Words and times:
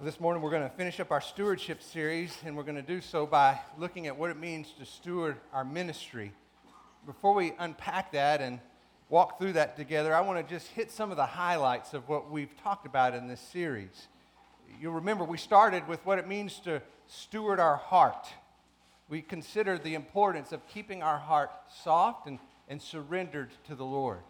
This 0.00 0.18
morning 0.18 0.42
we're 0.42 0.50
going 0.50 0.68
to 0.68 0.76
finish 0.76 0.98
up 0.98 1.12
our 1.12 1.20
stewardship 1.20 1.80
series, 1.80 2.36
and 2.44 2.56
we're 2.56 2.64
going 2.64 2.74
to 2.74 2.82
do 2.82 3.00
so 3.00 3.26
by 3.26 3.60
looking 3.78 4.08
at 4.08 4.18
what 4.18 4.28
it 4.28 4.36
means 4.36 4.72
to 4.80 4.84
steward 4.84 5.36
our 5.52 5.64
ministry. 5.64 6.32
Before 7.06 7.32
we 7.32 7.52
unpack 7.60 8.10
that 8.10 8.40
and 8.40 8.58
walk 9.08 9.38
through 9.38 9.52
that 9.52 9.76
together, 9.76 10.12
I 10.12 10.20
want 10.22 10.46
to 10.46 10.54
just 10.54 10.66
hit 10.72 10.90
some 10.90 11.12
of 11.12 11.16
the 11.16 11.24
highlights 11.24 11.94
of 11.94 12.08
what 12.08 12.28
we've 12.28 12.54
talked 12.60 12.86
about 12.86 13.14
in 13.14 13.28
this 13.28 13.40
series. 13.40 14.08
You'll 14.80 14.94
remember 14.94 15.22
we 15.22 15.38
started 15.38 15.86
with 15.86 16.04
what 16.04 16.18
it 16.18 16.26
means 16.26 16.58
to 16.64 16.82
steward 17.06 17.60
our 17.60 17.76
heart. 17.76 18.26
We 19.08 19.22
considered 19.22 19.84
the 19.84 19.94
importance 19.94 20.50
of 20.50 20.66
keeping 20.66 21.04
our 21.04 21.18
heart 21.18 21.52
soft 21.84 22.26
and, 22.26 22.40
and 22.68 22.82
surrendered 22.82 23.50
to 23.68 23.76
the 23.76 23.86
Lord. 23.86 24.22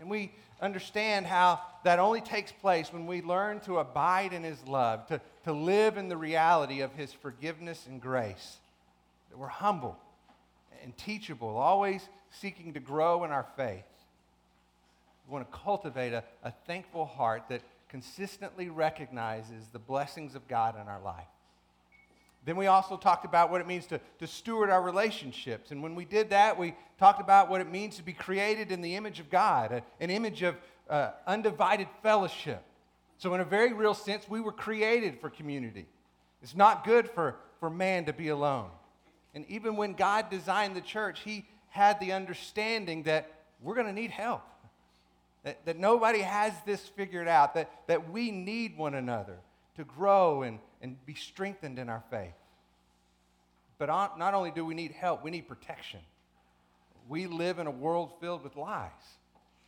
And 0.00 0.10
we 0.10 0.32
understand 0.60 1.26
how 1.26 1.60
that 1.84 1.98
only 1.98 2.20
takes 2.20 2.52
place 2.52 2.92
when 2.92 3.06
we 3.06 3.22
learn 3.22 3.60
to 3.60 3.78
abide 3.78 4.32
in 4.32 4.42
His 4.42 4.62
love, 4.66 5.06
to, 5.08 5.20
to 5.44 5.52
live 5.52 5.96
in 5.96 6.08
the 6.08 6.16
reality 6.16 6.80
of 6.80 6.92
His 6.94 7.12
forgiveness 7.12 7.86
and 7.86 8.00
grace. 8.00 8.58
That 9.30 9.38
we're 9.38 9.48
humble 9.48 9.96
and 10.82 10.96
teachable, 10.96 11.56
always 11.56 12.08
seeking 12.30 12.74
to 12.74 12.80
grow 12.80 13.24
in 13.24 13.30
our 13.30 13.46
faith. 13.56 13.84
We 15.28 15.32
want 15.32 15.50
to 15.50 15.58
cultivate 15.58 16.12
a, 16.12 16.22
a 16.44 16.52
thankful 16.66 17.06
heart 17.06 17.44
that 17.48 17.62
consistently 17.88 18.68
recognizes 18.68 19.66
the 19.72 19.78
blessings 19.78 20.34
of 20.34 20.46
God 20.48 20.80
in 20.80 20.86
our 20.88 21.00
life. 21.00 21.26
Then 22.46 22.56
we 22.56 22.68
also 22.68 22.96
talked 22.96 23.24
about 23.24 23.50
what 23.50 23.60
it 23.60 23.66
means 23.66 23.86
to, 23.86 24.00
to 24.20 24.26
steward 24.26 24.70
our 24.70 24.80
relationships. 24.80 25.72
And 25.72 25.82
when 25.82 25.96
we 25.96 26.04
did 26.04 26.30
that, 26.30 26.56
we 26.56 26.76
talked 26.96 27.20
about 27.20 27.50
what 27.50 27.60
it 27.60 27.68
means 27.68 27.96
to 27.96 28.04
be 28.04 28.12
created 28.12 28.70
in 28.70 28.80
the 28.80 28.94
image 28.94 29.18
of 29.18 29.28
God, 29.28 29.72
a, 29.72 29.82
an 30.00 30.10
image 30.10 30.42
of 30.42 30.54
uh, 30.88 31.10
undivided 31.26 31.88
fellowship. 32.04 32.62
So, 33.18 33.34
in 33.34 33.40
a 33.40 33.44
very 33.44 33.72
real 33.72 33.94
sense, 33.94 34.28
we 34.28 34.40
were 34.40 34.52
created 34.52 35.20
for 35.20 35.28
community. 35.28 35.86
It's 36.40 36.54
not 36.54 36.84
good 36.84 37.10
for, 37.10 37.34
for 37.58 37.68
man 37.68 38.04
to 38.04 38.12
be 38.12 38.28
alone. 38.28 38.70
And 39.34 39.44
even 39.48 39.74
when 39.74 39.94
God 39.94 40.30
designed 40.30 40.76
the 40.76 40.80
church, 40.80 41.20
he 41.24 41.46
had 41.70 41.98
the 41.98 42.12
understanding 42.12 43.02
that 43.04 43.28
we're 43.60 43.74
going 43.74 43.88
to 43.88 43.92
need 43.92 44.12
help, 44.12 44.42
that, 45.42 45.64
that 45.66 45.78
nobody 45.78 46.20
has 46.20 46.52
this 46.64 46.80
figured 46.80 47.26
out, 47.26 47.54
that, 47.54 47.72
that 47.88 48.12
we 48.12 48.30
need 48.30 48.78
one 48.78 48.94
another 48.94 49.38
to 49.76 49.84
grow 49.84 50.42
and, 50.42 50.60
and 50.82 51.04
be 51.06 51.14
strengthened 51.14 51.78
in 51.78 51.88
our 51.88 52.02
faith. 52.10 52.34
But 53.78 53.86
not 53.86 54.34
only 54.34 54.50
do 54.50 54.64
we 54.64 54.74
need 54.74 54.92
help, 54.92 55.22
we 55.22 55.30
need 55.30 55.48
protection. 55.48 56.00
We 57.08 57.26
live 57.26 57.58
in 57.58 57.66
a 57.66 57.70
world 57.70 58.12
filled 58.20 58.42
with 58.42 58.56
lies. 58.56 58.90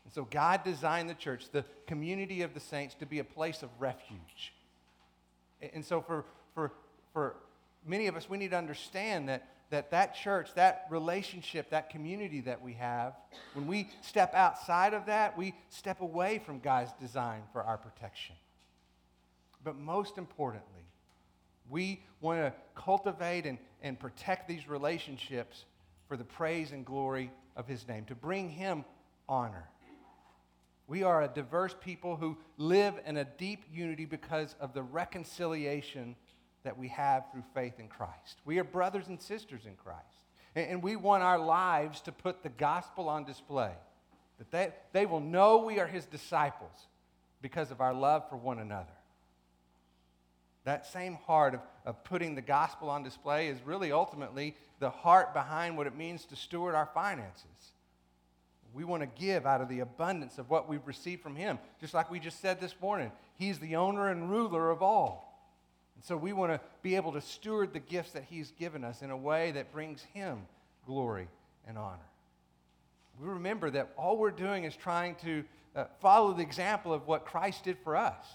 And 0.05 0.13
so 0.13 0.25
God 0.25 0.65
designed 0.65 1.11
the 1.11 1.15
church, 1.15 1.51
the 1.53 1.65
community 1.87 2.43
of 2.43 2.55
the 2.55 2.61
saints, 2.61 2.95
to 2.97 3.07
be 3.07 3.19
a 3.19 3.25
place 3.25 3.63
of 3.63 3.69
refuge. 3.79 4.55
And 5.75 5.85
so 5.85 6.01
for, 6.01 6.25
for, 6.55 6.73
for 7.13 7.37
many 7.87 8.07
of 8.07 8.17
us, 8.17 8.29
we 8.29 8.39
need 8.39 8.53
to 8.53 8.57
understand 8.57 9.29
that, 9.29 9.47
that 9.69 9.91
that 9.91 10.15
church, 10.15 10.49
that 10.55 10.87
relationship, 10.89 11.71
that 11.71 11.91
community 11.91 12.41
that 12.41 12.63
we 12.63 12.73
have, 12.75 13.13
when 13.53 13.67
we 13.67 13.91
step 14.01 14.33
outside 14.35 14.95
of 14.95 15.07
that, 15.07 15.37
we 15.37 15.55
step 15.69 16.01
away 16.01 16.39
from 16.39 16.61
God's 16.61 16.93
design 16.99 17.43
for 17.53 17.63
our 17.63 17.77
protection. 17.77 18.37
But 19.63 19.77
most 19.77 20.17
importantly, 20.17 20.88
we 21.71 22.03
want 22.21 22.41
to 22.41 22.53
cultivate 22.75 23.47
and, 23.47 23.59
and 23.83 23.99
protect 23.99 24.49
these 24.49 24.69
relationships 24.69 25.65
for 26.09 26.17
the 26.17 26.25
praise 26.25 26.73
and 26.73 26.85
glory 26.85 27.31
of 27.57 27.67
His 27.67 27.87
name, 27.87 28.05
to 28.07 28.15
bring 28.15 28.49
Him 28.49 28.85
honor. 29.29 29.69
We 30.87 31.03
are 31.03 31.23
a 31.23 31.29
diverse 31.29 31.75
people 31.79 32.17
who 32.17 32.39
live 32.57 32.95
in 33.07 33.19
a 33.19 33.25
deep 33.25 33.65
unity 33.71 34.07
because 34.07 34.55
of 34.59 34.73
the 34.73 34.83
reconciliation 34.83 36.17
that 36.65 36.79
we 36.79 36.89
have 36.89 37.25
through 37.31 37.45
faith 37.55 37.79
in 37.79 37.89
Christ. 37.89 38.41
We 38.45 38.59
are 38.59 38.65
brothers 38.65 39.09
and 39.09 39.21
sisters 39.21 39.67
in 39.67 39.75
Christ. 39.75 40.01
And, 40.55 40.71
and 40.71 40.83
we 40.83 40.97
want 40.97 41.23
our 41.23 41.39
lives 41.39 42.01
to 42.03 42.13
put 42.13 42.43
the 42.43 42.49
gospel 42.49 43.09
on 43.09 43.25
display, 43.25 43.73
that 44.39 44.51
they, 44.51 44.73
they 44.93 45.07
will 45.07 45.21
know 45.21 45.59
we 45.59 45.79
are 45.79 45.87
His 45.87 46.07
disciples 46.07 46.89
because 47.43 47.71
of 47.71 47.81
our 47.81 47.95
love 47.95 48.29
for 48.31 48.37
one 48.37 48.59
another. 48.59 48.87
That 50.69 50.85
same 50.85 51.15
heart 51.27 51.55
of, 51.55 51.61
of 51.87 52.05
putting 52.05 52.35
the 52.35 52.43
gospel 52.43 52.91
on 52.91 53.03
display 53.03 53.49
is 53.49 53.57
really 53.65 53.91
ultimately 53.91 54.55
the 54.81 54.91
heart 54.91 55.33
behind 55.33 55.79
what 55.79 55.87
it 55.87 55.97
means 55.97 56.27
to 56.27 56.37
steward 56.37 56.75
our 56.75 56.91
finances. 56.93 57.73
We 58.75 58.85
want 58.85 59.03
to 59.03 59.09
give 59.19 59.47
out 59.47 59.63
of 59.63 59.71
the 59.71 59.81
abundance 59.81 60.37
of 60.37 60.51
what 60.51 60.69
we've 60.69 60.87
received 60.87 61.23
from 61.23 61.37
Him. 61.37 61.59
Just 61.81 61.95
like 61.95 62.11
we 62.11 62.21
just 62.21 62.43
said 62.43 62.61
this 62.61 62.75
morning, 62.83 63.11
He's 63.39 63.59
the 63.59 63.77
owner 63.77 64.11
and 64.11 64.31
ruler 64.31 64.71
of 64.71 64.83
all. 64.83 65.43
And 65.95 66.05
so 66.05 66.19
we 66.19 66.35
want 66.35 66.53
to 66.53 66.61
be 66.83 66.97
able 66.97 67.13
to 67.13 67.23
steward 67.23 67.73
the 67.73 67.81
gifts 67.81 68.11
that 68.11 68.25
He's 68.29 68.51
given 68.51 68.85
us 68.85 69.01
in 69.01 69.09
a 69.09 69.17
way 69.17 69.53
that 69.53 69.73
brings 69.73 70.03
Him 70.13 70.43
glory 70.85 71.29
and 71.67 71.79
honor. 71.79 72.11
We 73.19 73.27
remember 73.27 73.71
that 73.71 73.89
all 73.97 74.19
we're 74.19 74.33
doing 74.33 74.65
is 74.65 74.77
trying 74.77 75.15
to 75.23 75.45
uh, 75.75 75.85
follow 76.03 76.35
the 76.35 76.43
example 76.43 76.93
of 76.93 77.07
what 77.07 77.25
Christ 77.25 77.65
did 77.65 77.79
for 77.83 77.97
us, 77.97 78.27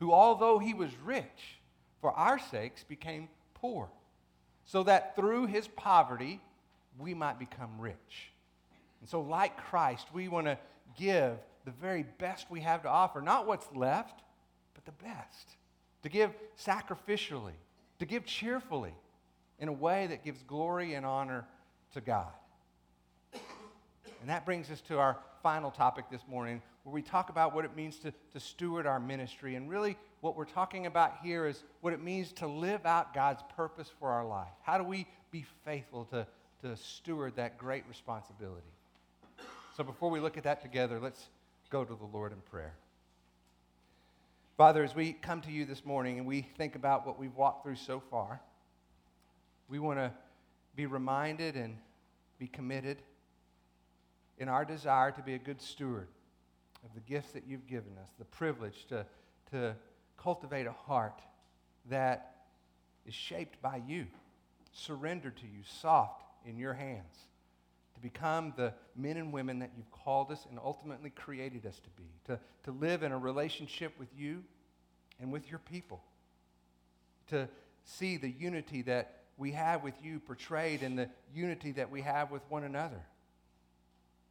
who, 0.00 0.12
although 0.12 0.58
He 0.58 0.74
was 0.74 0.90
rich, 1.02 1.60
for 2.02 2.12
our 2.12 2.38
sakes 2.38 2.84
became 2.84 3.28
poor, 3.54 3.88
so 4.66 4.82
that 4.82 5.16
through 5.16 5.46
his 5.46 5.68
poverty 5.68 6.40
we 6.98 7.14
might 7.14 7.38
become 7.38 7.70
rich. 7.78 8.32
And 9.00 9.08
so, 9.08 9.22
like 9.22 9.56
Christ, 9.56 10.08
we 10.12 10.28
want 10.28 10.46
to 10.46 10.58
give 10.98 11.38
the 11.64 11.70
very 11.70 12.04
best 12.18 12.50
we 12.50 12.60
have 12.60 12.82
to 12.82 12.88
offer, 12.88 13.22
not 13.22 13.46
what's 13.46 13.66
left, 13.74 14.22
but 14.74 14.84
the 14.84 15.04
best. 15.04 15.56
To 16.02 16.08
give 16.08 16.32
sacrificially, 16.62 17.54
to 18.00 18.04
give 18.04 18.26
cheerfully, 18.26 18.94
in 19.60 19.68
a 19.68 19.72
way 19.72 20.08
that 20.08 20.24
gives 20.24 20.42
glory 20.42 20.94
and 20.94 21.06
honor 21.06 21.46
to 21.94 22.00
God. 22.00 22.32
And 23.32 24.28
that 24.28 24.44
brings 24.44 24.70
us 24.72 24.80
to 24.82 24.98
our 24.98 25.18
final 25.42 25.70
topic 25.70 26.06
this 26.10 26.22
morning, 26.28 26.62
where 26.82 26.92
we 26.92 27.02
talk 27.02 27.30
about 27.30 27.54
what 27.54 27.64
it 27.64 27.76
means 27.76 27.98
to, 27.98 28.12
to 28.32 28.40
steward 28.40 28.86
our 28.86 28.98
ministry. 28.98 29.54
And 29.54 29.70
really, 29.70 29.96
what 30.22 30.36
we're 30.36 30.44
talking 30.44 30.86
about 30.86 31.16
here 31.20 31.46
is 31.46 31.64
what 31.80 31.92
it 31.92 32.00
means 32.00 32.32
to 32.32 32.46
live 32.46 32.86
out 32.86 33.12
God's 33.12 33.42
purpose 33.56 33.90
for 33.98 34.08
our 34.08 34.24
life. 34.24 34.52
How 34.62 34.78
do 34.78 34.84
we 34.84 35.06
be 35.32 35.44
faithful 35.64 36.04
to, 36.06 36.26
to 36.62 36.76
steward 36.76 37.34
that 37.36 37.58
great 37.58 37.82
responsibility? 37.88 38.62
So, 39.76 39.82
before 39.82 40.10
we 40.10 40.20
look 40.20 40.36
at 40.36 40.44
that 40.44 40.62
together, 40.62 41.00
let's 41.00 41.28
go 41.70 41.84
to 41.84 41.94
the 41.94 42.04
Lord 42.04 42.30
in 42.30 42.38
prayer. 42.50 42.74
Father, 44.56 44.84
as 44.84 44.94
we 44.94 45.12
come 45.12 45.40
to 45.40 45.50
you 45.50 45.64
this 45.64 45.84
morning 45.84 46.18
and 46.18 46.26
we 46.26 46.42
think 46.56 46.76
about 46.76 47.04
what 47.04 47.18
we've 47.18 47.34
walked 47.34 47.64
through 47.64 47.76
so 47.76 48.00
far, 48.08 48.40
we 49.68 49.80
want 49.80 49.98
to 49.98 50.12
be 50.76 50.86
reminded 50.86 51.56
and 51.56 51.76
be 52.38 52.46
committed 52.46 52.98
in 54.38 54.48
our 54.48 54.64
desire 54.64 55.10
to 55.10 55.22
be 55.22 55.34
a 55.34 55.38
good 55.38 55.60
steward 55.60 56.06
of 56.84 56.94
the 56.94 57.00
gifts 57.00 57.32
that 57.32 57.42
you've 57.48 57.66
given 57.66 57.92
us, 58.00 58.10
the 58.20 58.24
privilege 58.26 58.86
to, 58.88 59.04
to 59.50 59.74
cultivate 60.22 60.66
a 60.66 60.72
heart 60.72 61.20
that 61.90 62.36
is 63.06 63.14
shaped 63.14 63.60
by 63.60 63.82
you, 63.86 64.06
surrendered 64.72 65.36
to 65.36 65.46
you, 65.46 65.62
soft 65.80 66.22
in 66.46 66.56
your 66.56 66.74
hands, 66.74 67.16
to 67.94 68.00
become 68.00 68.52
the 68.56 68.72
men 68.96 69.16
and 69.16 69.32
women 69.32 69.58
that 69.58 69.70
you've 69.76 69.90
called 69.90 70.30
us 70.30 70.46
and 70.48 70.58
ultimately 70.62 71.10
created 71.10 71.66
us 71.66 71.78
to 71.80 71.90
be, 71.90 72.08
to, 72.26 72.38
to 72.64 72.70
live 72.70 73.02
in 73.02 73.12
a 73.12 73.18
relationship 73.18 73.92
with 73.98 74.08
you 74.16 74.42
and 75.20 75.32
with 75.32 75.48
your 75.50 75.58
people, 75.58 76.02
to 77.28 77.48
see 77.84 78.16
the 78.16 78.30
unity 78.30 78.82
that 78.82 79.22
we 79.36 79.52
have 79.52 79.82
with 79.82 79.94
you 80.02 80.20
portrayed 80.20 80.82
in 80.82 80.94
the 80.94 81.08
unity 81.34 81.72
that 81.72 81.90
we 81.90 82.02
have 82.02 82.30
with 82.30 82.42
one 82.48 82.64
another, 82.64 83.00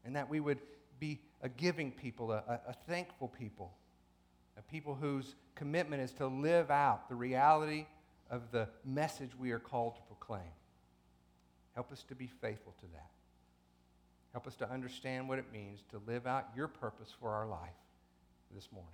and 0.05 0.15
that 0.15 0.29
we 0.29 0.39
would 0.39 0.59
be 0.99 1.19
a 1.41 1.49
giving 1.49 1.91
people, 1.91 2.31
a, 2.31 2.61
a, 2.67 2.73
thankful 2.87 3.27
people, 3.27 3.73
a 4.57 4.61
people 4.61 4.95
whose 4.95 5.35
commitment 5.55 6.01
is 6.01 6.11
to 6.13 6.27
live 6.27 6.71
out 6.71 7.09
the 7.09 7.15
reality 7.15 7.85
of 8.29 8.51
the 8.51 8.67
message 8.85 9.31
we 9.37 9.51
are 9.51 9.59
called 9.59 9.95
to 9.95 10.01
proclaim. 10.03 10.41
Help 11.75 11.91
us 11.91 12.03
to 12.03 12.15
be 12.15 12.27
faithful 12.27 12.73
to 12.79 12.85
that. 12.93 13.09
Help 14.31 14.47
us 14.47 14.55
to 14.55 14.69
understand 14.69 15.27
what 15.27 15.39
it 15.39 15.45
means 15.51 15.83
to 15.91 16.01
live 16.07 16.25
out 16.25 16.47
your 16.55 16.67
purpose 16.67 17.13
for 17.19 17.31
our 17.31 17.47
life 17.47 17.69
this 18.55 18.69
morning. 18.71 18.89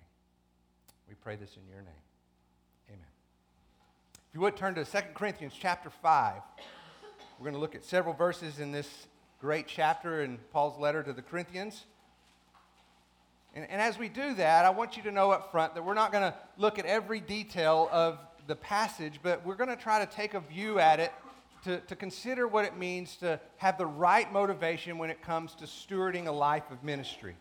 We 1.08 1.16
pray 1.16 1.36
this 1.36 1.56
in 1.56 1.68
your 1.70 1.82
name. 1.82 1.94
Amen. 2.90 3.06
If 4.16 4.34
you 4.34 4.42
would 4.42 4.56
turn 4.56 4.76
to 4.76 4.84
2 4.84 4.98
Corinthians 5.14 5.54
chapter 5.58 5.90
5, 5.90 6.42
we're 7.40 7.44
going 7.44 7.54
to 7.54 7.60
look 7.60 7.76
at 7.76 7.86
several 7.86 8.14
verses 8.14 8.60
in 8.60 8.72
this 8.72 9.08
great 9.40 9.68
chapter 9.68 10.24
in 10.24 10.40
Paul's 10.52 10.80
letter 10.80 11.04
to 11.04 11.14
the 11.14 11.22
Corinthians. 11.22 11.86
And, 13.54 13.66
and 13.70 13.82
as 13.82 13.98
we 13.98 14.10
do 14.10 14.34
that, 14.36 14.66
I 14.66 14.70
want 14.70 14.98
you 14.98 15.04
to 15.04 15.12
know 15.12 15.32
up 15.32 15.52
front 15.52 15.76
that 15.76 15.84
we're 15.84 15.94
not 15.94 16.12
going 16.12 16.32
to 16.32 16.38
look 16.58 16.80
at 16.80 16.86
every 16.86 17.20
detail 17.20 17.90
of 17.92 18.20
the 18.48 18.56
passage, 18.56 19.20
but 19.22 19.46
we're 19.46 19.56
going 19.56 19.70
to 19.70 19.76
try 19.76 20.04
to 20.04 20.12
take 20.12 20.34
a 20.34 20.40
view 20.40 20.80
at 20.80 21.00
it 21.00 21.12
to, 21.64 21.80
to 21.82 21.96
consider 21.96 22.48
what 22.48 22.66
it 22.66 22.78
means 22.78 23.18
to 23.18 23.40
have 23.58 23.78
the 23.78 23.86
right 23.86 24.32
motivation 24.32 24.98
when 24.98 25.10
it 25.10 25.22
comes 25.22 25.54
to 25.56 25.66
stewarding 25.66 26.28
a 26.28 26.32
life 26.32 26.70
of 26.72 26.84
ministry. 26.84 27.36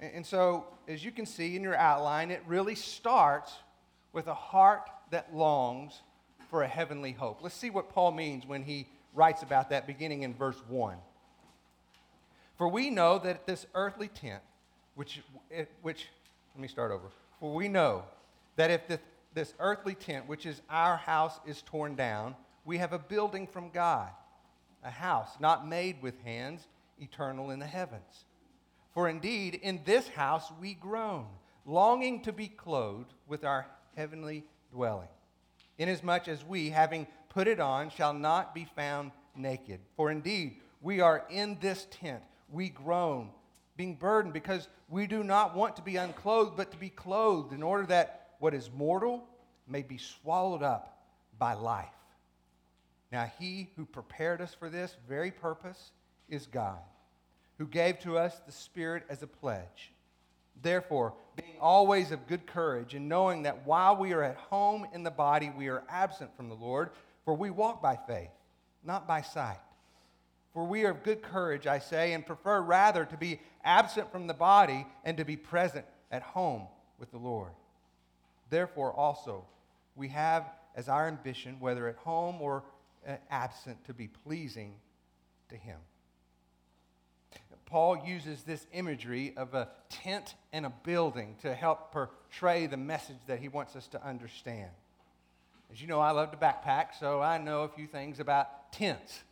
And, 0.00 0.12
and 0.14 0.26
so, 0.26 0.66
as 0.86 1.04
you 1.04 1.10
can 1.10 1.26
see 1.26 1.56
in 1.56 1.62
your 1.62 1.76
outline, 1.76 2.30
it 2.30 2.42
really 2.46 2.74
starts 2.74 3.52
with 4.12 4.26
a 4.26 4.34
heart 4.34 4.88
that 5.10 5.34
longs 5.34 6.00
for 6.50 6.62
a 6.62 6.68
heavenly 6.68 7.12
hope. 7.12 7.42
Let's 7.42 7.54
see 7.54 7.70
what 7.70 7.90
Paul 7.90 8.12
means 8.12 8.46
when 8.46 8.62
he 8.62 8.86
writes 9.14 9.42
about 9.42 9.70
that 9.70 9.86
beginning 9.86 10.22
in 10.22 10.34
verse 10.34 10.60
1. 10.68 10.96
For 12.56 12.68
we 12.68 12.90
know 12.90 13.18
that 13.18 13.46
this 13.46 13.66
earthly 13.74 14.08
tent, 14.08 14.42
which, 14.98 15.20
eh, 15.52 15.64
which 15.82 16.08
let 16.56 16.60
me 16.60 16.66
start 16.66 16.90
over. 16.90 17.06
For 17.38 17.54
we 17.54 17.68
know 17.68 18.02
that 18.56 18.72
if 18.72 18.88
this, 18.88 18.98
this 19.32 19.54
earthly 19.60 19.94
tent, 19.94 20.26
which 20.26 20.44
is 20.44 20.60
our 20.68 20.96
house, 20.96 21.38
is 21.46 21.62
torn 21.62 21.94
down, 21.94 22.34
we 22.64 22.78
have 22.78 22.92
a 22.92 22.98
building 22.98 23.46
from 23.46 23.70
God, 23.70 24.08
a 24.82 24.90
house 24.90 25.30
not 25.38 25.68
made 25.68 26.02
with 26.02 26.20
hands, 26.22 26.66
eternal 26.98 27.52
in 27.52 27.60
the 27.60 27.66
heavens. 27.66 28.24
For 28.92 29.08
indeed, 29.08 29.60
in 29.62 29.82
this 29.84 30.08
house 30.08 30.50
we 30.60 30.74
groan, 30.74 31.26
longing 31.64 32.20
to 32.22 32.32
be 32.32 32.48
clothed 32.48 33.14
with 33.28 33.44
our 33.44 33.66
heavenly 33.96 34.42
dwelling, 34.72 35.06
inasmuch 35.78 36.26
as 36.26 36.44
we, 36.44 36.70
having 36.70 37.06
put 37.28 37.46
it 37.46 37.60
on, 37.60 37.90
shall 37.90 38.14
not 38.14 38.52
be 38.52 38.66
found 38.74 39.12
naked. 39.36 39.78
For 39.96 40.10
indeed, 40.10 40.56
we 40.82 41.00
are 41.00 41.24
in 41.30 41.56
this 41.60 41.86
tent, 41.88 42.22
we 42.50 42.68
groan, 42.68 43.30
being 43.78 43.94
burdened, 43.94 44.34
because 44.34 44.68
we 44.90 45.06
do 45.06 45.24
not 45.24 45.56
want 45.56 45.76
to 45.76 45.82
be 45.82 45.96
unclothed, 45.96 46.56
but 46.56 46.72
to 46.72 46.76
be 46.76 46.90
clothed, 46.90 47.52
in 47.54 47.62
order 47.62 47.86
that 47.86 48.32
what 48.40 48.52
is 48.52 48.70
mortal 48.76 49.24
may 49.66 49.82
be 49.82 49.96
swallowed 49.96 50.62
up 50.62 51.06
by 51.38 51.54
life. 51.54 51.86
Now, 53.12 53.30
he 53.38 53.70
who 53.76 53.86
prepared 53.86 54.42
us 54.42 54.52
for 54.52 54.68
this 54.68 54.96
very 55.08 55.30
purpose 55.30 55.92
is 56.28 56.46
God, 56.46 56.80
who 57.56 57.66
gave 57.66 58.00
to 58.00 58.18
us 58.18 58.38
the 58.44 58.52
Spirit 58.52 59.04
as 59.08 59.22
a 59.22 59.28
pledge. 59.28 59.92
Therefore, 60.60 61.14
being 61.36 61.56
always 61.60 62.10
of 62.10 62.26
good 62.26 62.46
courage, 62.46 62.94
and 62.94 63.08
knowing 63.08 63.44
that 63.44 63.64
while 63.64 63.96
we 63.96 64.12
are 64.12 64.24
at 64.24 64.36
home 64.36 64.88
in 64.92 65.04
the 65.04 65.10
body, 65.10 65.52
we 65.56 65.68
are 65.68 65.84
absent 65.88 66.36
from 66.36 66.48
the 66.48 66.56
Lord, 66.56 66.90
for 67.24 67.32
we 67.32 67.50
walk 67.50 67.80
by 67.80 67.96
faith, 68.08 68.30
not 68.82 69.06
by 69.06 69.22
sight. 69.22 69.60
For 70.52 70.64
we 70.64 70.84
are 70.84 70.90
of 70.90 71.02
good 71.02 71.22
courage, 71.22 71.66
I 71.66 71.78
say, 71.78 72.12
and 72.12 72.24
prefer 72.24 72.60
rather 72.60 73.04
to 73.04 73.16
be 73.16 73.40
absent 73.64 74.10
from 74.10 74.26
the 74.26 74.34
body 74.34 74.86
and 75.04 75.16
to 75.18 75.24
be 75.24 75.36
present 75.36 75.84
at 76.10 76.22
home 76.22 76.66
with 76.98 77.10
the 77.10 77.18
Lord. 77.18 77.52
Therefore, 78.50 78.92
also, 78.92 79.44
we 79.94 80.08
have 80.08 80.44
as 80.74 80.88
our 80.88 81.06
ambition, 81.08 81.60
whether 81.60 81.86
at 81.88 81.96
home 81.96 82.40
or 82.40 82.64
uh, 83.06 83.16
absent, 83.30 83.84
to 83.84 83.94
be 83.94 84.08
pleasing 84.08 84.74
to 85.48 85.56
Him. 85.56 85.78
Paul 87.68 88.02
uses 88.06 88.44
this 88.44 88.66
imagery 88.72 89.34
of 89.36 89.52
a 89.52 89.68
tent 89.90 90.34
and 90.54 90.64
a 90.64 90.72
building 90.84 91.36
to 91.42 91.54
help 91.54 91.92
portray 91.92 92.66
the 92.66 92.78
message 92.78 93.18
that 93.26 93.40
he 93.40 93.48
wants 93.48 93.76
us 93.76 93.86
to 93.88 94.02
understand. 94.02 94.70
As 95.70 95.82
you 95.82 95.86
know, 95.86 96.00
I 96.00 96.12
love 96.12 96.30
to 96.30 96.38
backpack, 96.38 96.94
so 96.98 97.20
I 97.20 97.36
know 97.36 97.64
a 97.64 97.68
few 97.68 97.86
things 97.86 98.20
about 98.20 98.72
tents. 98.72 99.22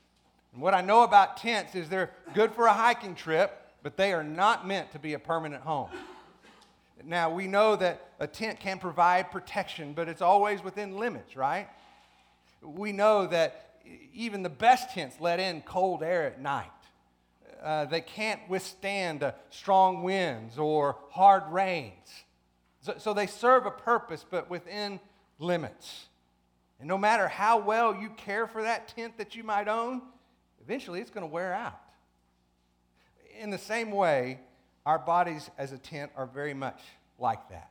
And 0.53 0.63
what 0.63 0.75
I 0.75 0.81
know 0.81 1.03
about 1.03 1.37
tents 1.37 1.75
is 1.75 1.89
they're 1.89 2.11
good 2.35 2.53
for 2.53 2.67
a 2.67 2.73
hiking 2.73 3.15
trip, 3.15 3.73
but 3.83 3.97
they 3.97 4.13
are 4.13 4.25
not 4.25 4.67
meant 4.67 4.93
to 4.93 4.99
be 4.99 5.15
a 5.15 5.19
permanent 5.19 5.63
home. 5.63 5.91
Now, 7.05 7.31
we 7.31 7.47
know 7.47 7.77
that 7.77 8.11
a 8.19 8.27
tent 8.27 8.59
can 8.59 8.79
provide 8.79 9.31
protection, 9.31 9.93
but 9.93 10.09
it's 10.09 10.23
always 10.23 10.65
within 10.65 10.97
limits, 10.97 11.37
right? 11.37 11.69
We 12.63 12.91
know 12.91 13.27
that 13.27 13.81
even 14.13 14.43
the 14.43 14.49
best 14.49 14.91
tents 14.91 15.17
let 15.21 15.39
in 15.39 15.63
cold 15.63 16.03
air 16.03 16.25
at 16.25 16.41
night. 16.41 16.71
Uh, 17.63 17.85
they 17.85 18.01
can't 18.01 18.41
withstand 18.49 19.23
uh, 19.23 19.33
strong 19.51 20.03
winds 20.03 20.59
or 20.59 20.97
hard 21.11 21.45
rains. 21.53 22.25
So, 22.81 22.95
so 22.99 23.15
they 23.15 23.27
serve 23.27 23.67
a 23.67 23.71
purpose, 23.71 24.25
but 24.29 24.51
within 24.51 25.01
limits. 25.39 26.07
And 26.79 26.89
no 26.89 26.99
matter 26.99 27.29
how 27.29 27.59
well 27.59 27.95
you 27.95 28.11
care 28.11 28.47
for 28.47 28.63
that 28.63 28.89
tent 28.89 29.17
that 29.19 29.35
you 29.35 29.43
might 29.43 29.69
own, 29.69 30.03
eventually 30.67 31.01
it's 31.01 31.11
going 31.11 31.23
to 31.23 31.33
wear 31.33 31.55
out. 31.55 31.81
In 33.41 33.51
the 33.51 33.59
same 33.59 33.93
way, 33.93 34.41
our 34.85 34.99
bodies 34.99 35.49
as 35.57 35.73
a 35.73 35.79
tent 35.79 36.11
are 36.17 36.27
very 36.27 36.55
much 36.55 36.81
like 37.19 37.49
that. 37.51 37.71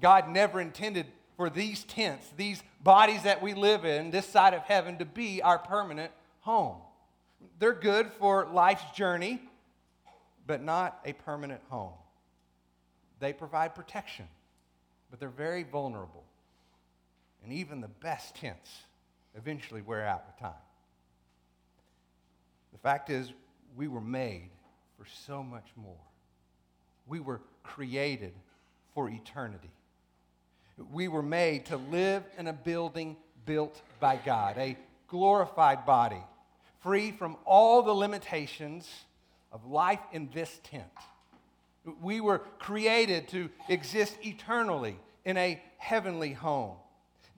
God 0.00 0.28
never 0.28 0.60
intended 0.60 1.06
for 1.36 1.50
these 1.50 1.84
tents, 1.84 2.26
these 2.36 2.62
bodies 2.82 3.24
that 3.24 3.42
we 3.42 3.52
live 3.52 3.84
in, 3.84 4.10
this 4.10 4.26
side 4.26 4.54
of 4.54 4.62
heaven, 4.62 4.98
to 4.98 5.04
be 5.04 5.42
our 5.42 5.58
permanent 5.58 6.10
home. 6.40 6.76
They're 7.58 7.72
good 7.72 8.10
for 8.18 8.46
life's 8.50 8.96
journey, 8.96 9.42
but 10.46 10.62
not 10.62 11.00
a 11.04 11.12
permanent 11.12 11.60
home. 11.68 11.92
They 13.20 13.32
provide 13.32 13.74
protection, 13.74 14.26
but 15.10 15.20
they're 15.20 15.28
very 15.28 15.64
vulnerable. 15.64 16.24
And 17.42 17.52
even 17.52 17.80
the 17.80 17.88
best 17.88 18.36
tents 18.36 18.70
eventually 19.34 19.82
wear 19.82 20.06
out 20.06 20.24
with 20.26 20.38
time. 20.38 20.52
Fact 22.84 23.08
is, 23.08 23.32
we 23.78 23.88
were 23.88 24.02
made 24.02 24.50
for 24.98 25.06
so 25.26 25.42
much 25.42 25.68
more. 25.74 25.96
We 27.06 27.18
were 27.18 27.40
created 27.62 28.34
for 28.94 29.08
eternity. 29.08 29.70
We 30.92 31.08
were 31.08 31.22
made 31.22 31.64
to 31.66 31.78
live 31.78 32.24
in 32.36 32.46
a 32.46 32.52
building 32.52 33.16
built 33.46 33.80
by 34.00 34.20
God, 34.22 34.58
a 34.58 34.76
glorified 35.08 35.86
body, 35.86 36.20
free 36.80 37.10
from 37.10 37.38
all 37.46 37.82
the 37.82 37.94
limitations 37.94 38.86
of 39.50 39.64
life 39.64 40.00
in 40.12 40.28
this 40.34 40.60
tent. 40.62 40.84
We 42.02 42.20
were 42.20 42.40
created 42.58 43.28
to 43.28 43.48
exist 43.70 44.18
eternally 44.22 44.98
in 45.24 45.38
a 45.38 45.62
heavenly 45.78 46.34
home 46.34 46.76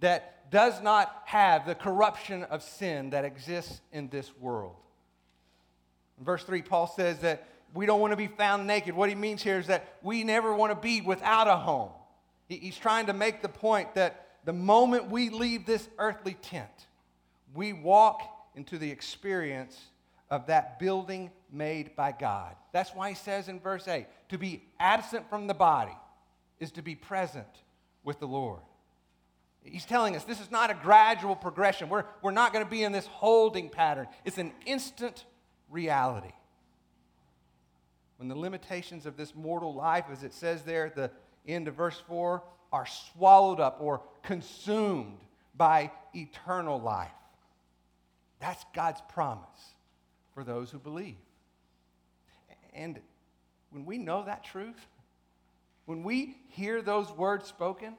that 0.01 0.51
does 0.51 0.83
not 0.83 1.23
have 1.27 1.67
the 1.67 1.77
corruption 1.77 2.43
of 2.43 2.65
sin 2.65 3.11
that 3.11 3.25
exists 3.25 3.81
in 3.93 4.09
this 4.09 4.37
world. 4.41 4.75
In 6.19 6.25
verse 6.25 6.45
3, 6.45 6.63
Paul 6.63 6.87
says 6.87 7.19
that 7.21 7.47
we 7.75 7.87
don't 7.87 8.01
want 8.01 8.13
to 8.13 8.17
be 8.17 8.27
found 8.27 8.67
naked. 8.67 8.95
What 8.95 9.09
he 9.09 9.15
means 9.15 9.43
here 9.43 9.59
is 9.59 9.67
that 9.67 9.97
we 10.03 10.25
never 10.25 10.55
want 10.55 10.73
to 10.73 10.81
be 10.81 11.01
without 11.01 11.49
a 11.49 11.57
home. 11.57 11.91
He's 12.49 12.77
trying 12.77 13.07
to 13.07 13.13
make 13.13 13.43
the 13.43 13.49
point 13.49 13.95
that 13.95 14.27
the 14.45 14.53
moment 14.53 15.11
we 15.11 15.31
leave 15.31 15.67
this 15.67 15.89
earthly 15.99 16.35
tent, 16.35 16.87
we 17.55 17.73
walk 17.73 18.23
into 18.55 18.79
the 18.79 18.91
experience 18.91 19.79
of 20.31 20.47
that 20.47 20.79
building 20.79 21.31
made 21.53 21.95
by 21.97 22.13
God. 22.13 22.55
That's 22.73 22.95
why 22.95 23.11
he 23.11 23.15
says 23.15 23.49
in 23.49 23.61
verse 23.61 23.87
8 23.87 24.07
to 24.31 24.39
be 24.39 24.63
absent 24.79 25.29
from 25.29 25.47
the 25.47 25.55
body 25.55 25.97
is 26.59 26.73
to 26.73 26.83
be 26.83 26.95
present 26.95 27.47
with 28.05 28.19
the 28.21 28.27
Lord. 28.27 28.61
He's 29.63 29.85
telling 29.85 30.15
us 30.15 30.25
this 30.25 30.41
is 30.41 30.51
not 30.51 30.71
a 30.71 30.75
gradual 30.75 31.35
progression. 31.35 31.89
We're, 31.89 32.05
we're 32.23 32.31
not 32.31 32.53
going 32.53 32.65
to 32.65 32.71
be 32.71 32.85
in 32.85 32.93
this 32.93 33.07
holding 33.07 33.69
pattern, 33.69 34.07
it's 34.25 34.39
an 34.39 34.53
instant 34.65 35.25
reality. 35.71 36.33
When 38.19 38.29
the 38.29 38.39
limitations 38.39 39.07
of 39.07 39.17
this 39.17 39.35
mortal 39.35 39.75
life, 39.75 40.07
as 40.11 40.23
it 40.23 40.33
says 40.33 40.63
there 40.63 40.87
at 40.87 40.95
the 40.95 41.11
end 41.47 41.69
of 41.69 41.75
verse 41.75 42.03
4, 42.09 42.43
are 42.73 42.87
swallowed 42.87 43.61
up 43.61 43.79
or 43.81 44.03
consumed 44.23 45.19
by 45.55 45.91
eternal 46.15 46.81
life. 46.81 47.11
That's 48.41 48.65
God's 48.75 49.01
promise 49.13 49.47
for 50.35 50.45
those 50.45 50.71
who 50.71 50.79
believe. 50.79 51.17
And 52.75 53.01
when 53.71 53.87
we 53.87 53.99
know 53.99 54.25
that 54.25 54.45
truth, 54.45 54.87
when 55.87 56.03
we 56.03 56.37
hear 56.49 56.83
those 56.83 57.11
words 57.13 57.47
spoken, 57.47 57.95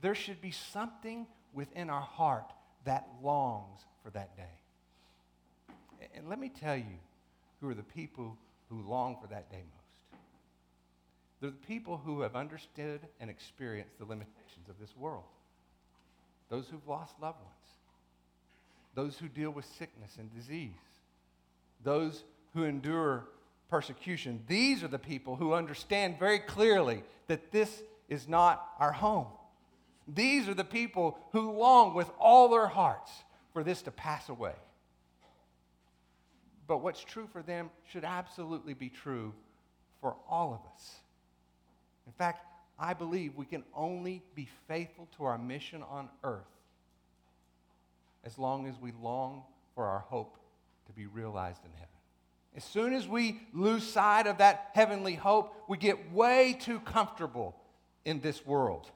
there 0.00 0.14
should 0.14 0.40
be 0.40 0.50
something 0.50 1.26
within 1.52 1.90
our 1.90 2.00
heart 2.00 2.52
that 2.84 3.06
longs 3.22 3.80
for 4.02 4.10
that 4.10 4.36
day. 4.36 4.61
And 6.14 6.28
let 6.28 6.38
me 6.38 6.48
tell 6.48 6.76
you 6.76 6.98
who 7.60 7.68
are 7.70 7.74
the 7.74 7.82
people 7.82 8.36
who 8.68 8.82
long 8.82 9.16
for 9.20 9.28
that 9.28 9.50
day 9.50 9.62
most. 9.62 10.20
They're 11.40 11.50
the 11.50 11.66
people 11.66 12.00
who 12.04 12.20
have 12.20 12.36
understood 12.36 13.00
and 13.20 13.28
experienced 13.28 13.98
the 13.98 14.04
limitations 14.04 14.68
of 14.68 14.78
this 14.80 14.96
world. 14.96 15.24
Those 16.48 16.68
who've 16.68 16.86
lost 16.86 17.14
loved 17.20 17.38
ones. 17.40 17.52
Those 18.94 19.18
who 19.18 19.28
deal 19.28 19.50
with 19.50 19.64
sickness 19.64 20.16
and 20.18 20.32
disease. 20.34 20.70
Those 21.82 22.24
who 22.54 22.64
endure 22.64 23.26
persecution. 23.68 24.42
These 24.46 24.84
are 24.84 24.88
the 24.88 24.98
people 24.98 25.36
who 25.36 25.54
understand 25.54 26.18
very 26.18 26.38
clearly 26.38 27.02
that 27.26 27.50
this 27.50 27.82
is 28.08 28.28
not 28.28 28.68
our 28.78 28.92
home. 28.92 29.26
These 30.06 30.48
are 30.48 30.54
the 30.54 30.64
people 30.64 31.18
who 31.32 31.52
long 31.52 31.94
with 31.94 32.10
all 32.18 32.48
their 32.48 32.66
hearts 32.66 33.10
for 33.52 33.64
this 33.64 33.82
to 33.82 33.90
pass 33.90 34.28
away 34.28 34.54
but 36.66 36.78
what's 36.78 37.02
true 37.02 37.28
for 37.32 37.42
them 37.42 37.70
should 37.90 38.04
absolutely 38.04 38.74
be 38.74 38.88
true 38.88 39.32
for 40.00 40.16
all 40.28 40.52
of 40.54 40.60
us. 40.74 40.96
In 42.06 42.12
fact, 42.12 42.44
I 42.78 42.94
believe 42.94 43.36
we 43.36 43.46
can 43.46 43.62
only 43.74 44.22
be 44.34 44.48
faithful 44.66 45.08
to 45.16 45.24
our 45.24 45.38
mission 45.38 45.82
on 45.88 46.08
earth 46.24 46.42
as 48.24 48.38
long 48.38 48.66
as 48.66 48.74
we 48.80 48.92
long 49.00 49.42
for 49.74 49.86
our 49.86 50.00
hope 50.00 50.38
to 50.86 50.92
be 50.92 51.06
realized 51.06 51.64
in 51.64 51.70
heaven. 51.72 51.88
As 52.54 52.64
soon 52.64 52.92
as 52.92 53.08
we 53.08 53.40
lose 53.54 53.82
sight 53.82 54.26
of 54.26 54.38
that 54.38 54.70
heavenly 54.74 55.14
hope, 55.14 55.54
we 55.68 55.78
get 55.78 56.12
way 56.12 56.56
too 56.58 56.80
comfortable 56.80 57.56
in 58.04 58.20
this 58.20 58.44
world. 58.44 58.90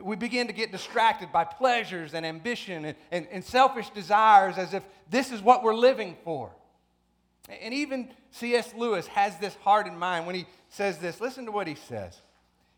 We 0.00 0.16
begin 0.16 0.46
to 0.46 0.52
get 0.52 0.72
distracted 0.72 1.32
by 1.32 1.44
pleasures 1.44 2.14
and 2.14 2.24
ambition 2.24 2.84
and, 2.84 2.96
and, 3.10 3.26
and 3.30 3.44
selfish 3.44 3.90
desires 3.90 4.56
as 4.56 4.72
if 4.72 4.84
this 5.08 5.32
is 5.32 5.42
what 5.42 5.62
we're 5.62 5.74
living 5.74 6.16
for. 6.24 6.52
And 7.60 7.74
even 7.74 8.10
C.S. 8.30 8.72
Lewis 8.76 9.06
has 9.08 9.36
this 9.38 9.54
heart 9.56 9.86
in 9.86 9.98
mind 9.98 10.26
when 10.26 10.34
he 10.34 10.46
says 10.68 10.98
this. 10.98 11.20
Listen 11.20 11.46
to 11.46 11.52
what 11.52 11.66
he 11.66 11.74
says. 11.74 12.20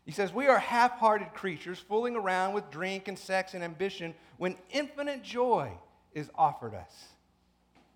He 0.05 0.11
says, 0.11 0.33
We 0.33 0.47
are 0.47 0.59
half 0.59 0.97
hearted 0.97 1.33
creatures 1.33 1.79
fooling 1.79 2.15
around 2.15 2.53
with 2.53 2.71
drink 2.71 3.07
and 3.07 3.17
sex 3.17 3.53
and 3.53 3.63
ambition 3.63 4.15
when 4.37 4.55
infinite 4.71 5.23
joy 5.23 5.71
is 6.13 6.29
offered 6.35 6.73
us. 6.73 7.07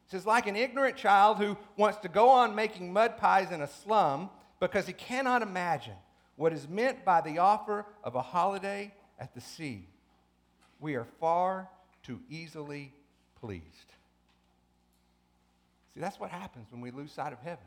He 0.05 0.11
says, 0.11 0.25
like 0.25 0.47
an 0.47 0.55
ignorant 0.55 0.95
child 0.95 1.37
who 1.37 1.57
wants 1.75 1.97
to 1.99 2.07
go 2.07 2.29
on 2.29 2.55
making 2.55 2.93
mud 2.93 3.17
pies 3.17 3.51
in 3.51 3.61
a 3.61 3.67
slum 3.67 4.29
because 4.59 4.87
he 4.87 4.93
cannot 4.93 5.41
imagine 5.41 5.95
what 6.37 6.53
is 6.53 6.67
meant 6.67 7.03
by 7.03 7.19
the 7.19 7.39
offer 7.39 7.85
of 8.03 8.15
a 8.15 8.21
holiday 8.21 8.93
at 9.19 9.33
the 9.33 9.41
sea. 9.41 9.85
We 10.79 10.95
are 10.95 11.07
far 11.19 11.67
too 12.03 12.21
easily 12.29 12.93
pleased. 13.41 13.63
See, 15.93 15.99
that's 15.99 16.19
what 16.19 16.29
happens 16.29 16.67
when 16.71 16.81
we 16.81 16.91
lose 16.91 17.11
sight 17.11 17.33
of 17.33 17.39
heaven. 17.39 17.65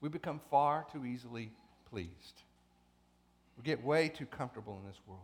We 0.00 0.08
become 0.08 0.40
far 0.50 0.86
too 0.92 1.04
easily 1.04 1.50
pleased. 1.90 2.42
We 3.56 3.62
get 3.62 3.84
way 3.84 4.08
too 4.08 4.26
comfortable 4.26 4.78
in 4.82 4.88
this 4.88 5.00
world. 5.06 5.20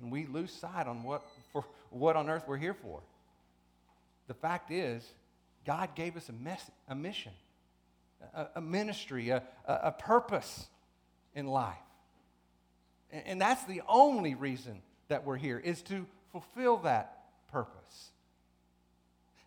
And 0.00 0.10
we 0.10 0.26
lose 0.26 0.52
sight 0.52 0.86
on 0.86 1.02
what, 1.04 1.22
for 1.52 1.64
what 1.90 2.16
on 2.16 2.28
earth 2.28 2.44
we're 2.46 2.56
here 2.56 2.74
for. 2.74 3.00
The 4.26 4.34
fact 4.34 4.70
is, 4.70 5.04
God 5.64 5.94
gave 5.94 6.16
us 6.16 6.28
a, 6.28 6.32
mess, 6.32 6.70
a 6.88 6.94
mission, 6.94 7.32
a, 8.34 8.46
a 8.56 8.60
ministry, 8.60 9.30
a, 9.30 9.42
a, 9.66 9.92
purpose 9.92 10.66
in 11.34 11.46
life. 11.46 11.76
And, 13.10 13.22
and 13.26 13.40
that's 13.40 13.64
the 13.64 13.82
only 13.88 14.34
reason 14.34 14.82
that 15.08 15.24
we're 15.24 15.36
here, 15.36 15.58
is 15.58 15.82
to 15.82 16.06
fulfill 16.32 16.78
that 16.78 17.24
purpose. 17.50 18.10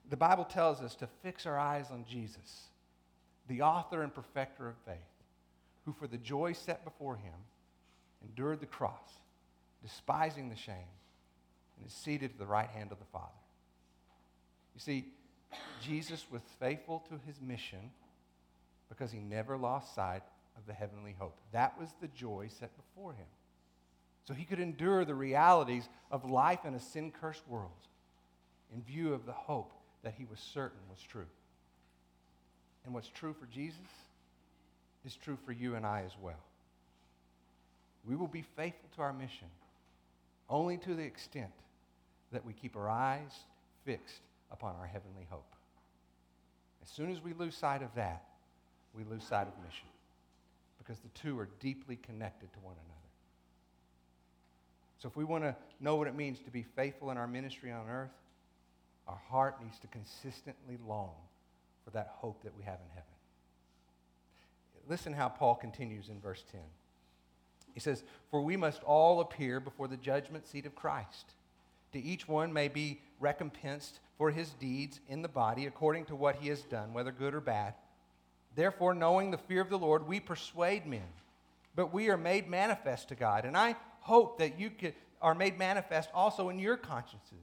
The 0.10 0.18
Bible 0.18 0.46
tells 0.46 0.82
us 0.82 0.96
to 0.96 1.08
fix 1.22 1.46
our 1.46 1.60
eyes 1.60 1.88
on 1.92 2.06
Jesus, 2.10 2.68
the 3.48 3.62
author 3.62 4.04
and 4.04 4.14
perfecter 4.14 4.68
of 4.68 4.76
faith 4.86 4.96
who 5.88 5.94
for 5.94 6.08
the 6.08 6.18
joy 6.18 6.52
set 6.52 6.84
before 6.84 7.16
him 7.16 7.34
endured 8.22 8.60
the 8.60 8.66
cross, 8.66 9.22
despising 9.82 10.50
the 10.50 10.56
shame, 10.56 10.76
and 11.78 11.88
is 11.88 11.94
seated 11.94 12.32
at 12.32 12.40
the 12.40 12.46
right 12.46 12.70
hand 12.70 12.92
of 12.92 13.00
the 13.00 13.06
Father. 13.06 13.28
You 14.76 14.82
see, 14.82 15.06
Jesus 15.82 16.26
was 16.30 16.42
faithful 16.60 17.06
to 17.10 17.20
his 17.26 17.40
mission 17.42 17.92
because 18.90 19.12
he 19.12 19.20
never 19.20 19.58
lost 19.58 19.96
sight 19.96 20.24
of 20.58 20.66
the 20.66 20.74
heavenly 20.74 21.16
hope. 21.18 21.38
That 21.54 21.80
was 21.80 21.90
the 22.02 22.10
joy 22.10 22.50
set 22.50 22.72
before 22.76 23.14
him. 23.14 23.28
So 24.26 24.34
he 24.34 24.44
could 24.44 24.60
endure 24.60 25.06
the 25.06 25.16
realities 25.16 25.88
of 26.12 26.30
life 26.30 26.66
in 26.66 26.74
a 26.74 26.80
sin 26.82 27.14
cursed 27.18 27.48
world 27.48 27.72
in 28.74 28.82
view 28.82 29.14
of 29.14 29.26
the 29.26 29.32
hope 29.32 29.72
that 30.08 30.14
he 30.18 30.24
was 30.24 30.40
certain 30.40 30.80
was 30.90 31.02
true. 31.02 31.26
And 32.86 32.94
what's 32.94 33.10
true 33.10 33.36
for 33.38 33.46
Jesus 33.48 33.76
is 35.06 35.18
true 35.18 35.38
for 35.46 35.52
you 35.52 35.76
and 35.76 35.86
I 35.86 36.04
as 36.06 36.14
well. 36.22 36.40
We 38.08 38.16
will 38.16 38.30
be 38.30 38.46
faithful 38.56 38.88
to 38.96 39.02
our 39.02 39.12
mission 39.12 39.50
only 40.50 40.78
to 40.78 40.96
the 40.96 41.04
extent 41.04 41.52
that 42.32 42.46
we 42.46 42.54
keep 42.54 42.78
our 42.78 42.90
eyes 42.90 43.34
fixed 43.84 44.22
upon 44.50 44.78
our 44.80 44.88
heavenly 44.88 45.28
hope. 45.30 45.54
As 46.82 46.88
soon 46.88 47.12
as 47.12 47.22
we 47.22 47.34
lose 47.34 47.58
sight 47.58 47.84
of 47.84 47.94
that, 47.96 48.24
we 48.96 49.04
lose 49.04 49.26
sight 49.26 49.50
of 49.50 49.62
mission 49.62 49.90
because 50.78 51.02
the 51.02 51.10
two 51.20 51.38
are 51.38 51.50
deeply 51.60 51.98
connected 51.98 52.54
to 52.54 52.60
one 52.60 52.76
another. 52.76 53.08
So, 55.00 55.10
if 55.10 55.18
we 55.18 55.26
want 55.26 55.44
to 55.44 55.54
know 55.82 55.98
what 55.98 56.08
it 56.08 56.16
means 56.16 56.40
to 56.46 56.50
be 56.50 56.64
faithful 56.78 57.12
in 57.12 57.18
our 57.18 57.28
ministry 57.28 57.74
on 57.74 57.90
earth, 57.90 58.10
our 59.08 59.20
heart 59.30 59.62
needs 59.62 59.80
to 59.80 59.88
consistently 59.88 60.78
long 60.88 61.14
for 61.84 61.92
that 61.92 62.10
hope 62.16 62.44
that 62.44 62.58
we 62.58 62.64
have 62.64 62.80
in 62.80 62.90
heaven 62.90 63.08
listen 64.90 65.14
how 65.14 65.30
Paul 65.30 65.56
continues 65.56 66.10
in 66.10 66.20
verse 66.20 66.44
10. 66.52 66.62
He 67.74 67.80
says, 67.80 68.04
For 68.32 68.42
we 68.42 68.58
must 68.58 68.84
all 68.84 69.20
appear 69.20 69.60
before 69.60 69.88
the 69.88 69.98
judgment 69.98 70.48
seat 70.48 70.66
of 70.66 70.76
Christ. 70.76 71.34
To 71.94 72.02
each 72.02 72.28
one 72.28 72.52
may 72.52 72.68
be 72.68 73.02
recompensed 73.20 74.00
for 74.18 74.32
his 74.32 74.50
deeds 74.52 75.00
in 75.08 75.22
the 75.22 75.28
body 75.28 75.66
according 75.66 76.06
to 76.06 76.16
what 76.16 76.38
he 76.38 76.50
has 76.50 76.62
done, 76.62 76.94
whether 76.94 77.12
good 77.12 77.34
or 77.34 77.42
bad. 77.42 77.76
Therefore, 78.56 78.94
knowing 78.94 79.32
the 79.32 79.38
fear 79.38 79.62
of 79.62 79.70
the 79.70 79.78
Lord, 79.78 80.08
we 80.08 80.20
persuade 80.20 80.86
men, 80.86 81.08
but 81.76 81.94
we 81.94 82.10
are 82.10 82.18
made 82.18 82.50
manifest 82.50 83.10
to 83.10 83.16
God. 83.16 83.46
And 83.46 83.56
I 83.56 83.76
hope 84.00 84.40
that 84.40 84.60
you 84.60 84.72
are 85.22 85.36
made 85.36 85.60
manifest 85.60 86.10
also 86.14 86.50
in 86.50 86.58
your 86.60 86.78
consciences. 86.78 87.38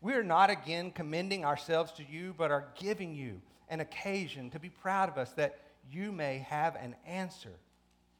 We 0.00 0.12
are 0.14 0.22
not 0.22 0.50
again 0.50 0.90
commending 0.90 1.44
ourselves 1.44 1.92
to 1.92 2.04
you, 2.04 2.34
but 2.36 2.50
are 2.50 2.66
giving 2.78 3.14
you 3.14 3.40
an 3.68 3.80
occasion 3.80 4.50
to 4.50 4.58
be 4.58 4.68
proud 4.68 5.08
of 5.08 5.18
us 5.18 5.32
that 5.32 5.58
you 5.90 6.12
may 6.12 6.38
have 6.48 6.76
an 6.76 6.94
answer 7.06 7.52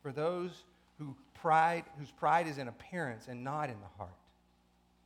for 0.03 0.13
those 0.13 0.65
who 0.99 1.15
pride, 1.35 1.85
whose 1.99 2.11
pride 2.11 2.47
is 2.47 2.59
in 2.59 2.69
appearance 2.69 3.27
and 3.29 3.45
not 3.45 3.69
in 3.69 3.77
the 3.81 3.99
heart. 3.99 4.15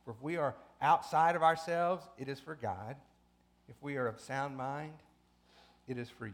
For 0.05 0.11
if 0.11 0.21
we 0.21 0.37
are 0.37 0.55
outside 0.81 1.35
of 1.35 1.43
ourselves, 1.43 2.03
it 2.17 2.27
is 2.27 2.39
for 2.39 2.55
God. 2.55 2.95
If 3.67 3.75
we 3.81 3.97
are 3.97 4.07
of 4.07 4.19
sound 4.19 4.57
mind, 4.57 4.93
it 5.87 5.97
is 5.97 6.09
for 6.09 6.27
you. 6.27 6.33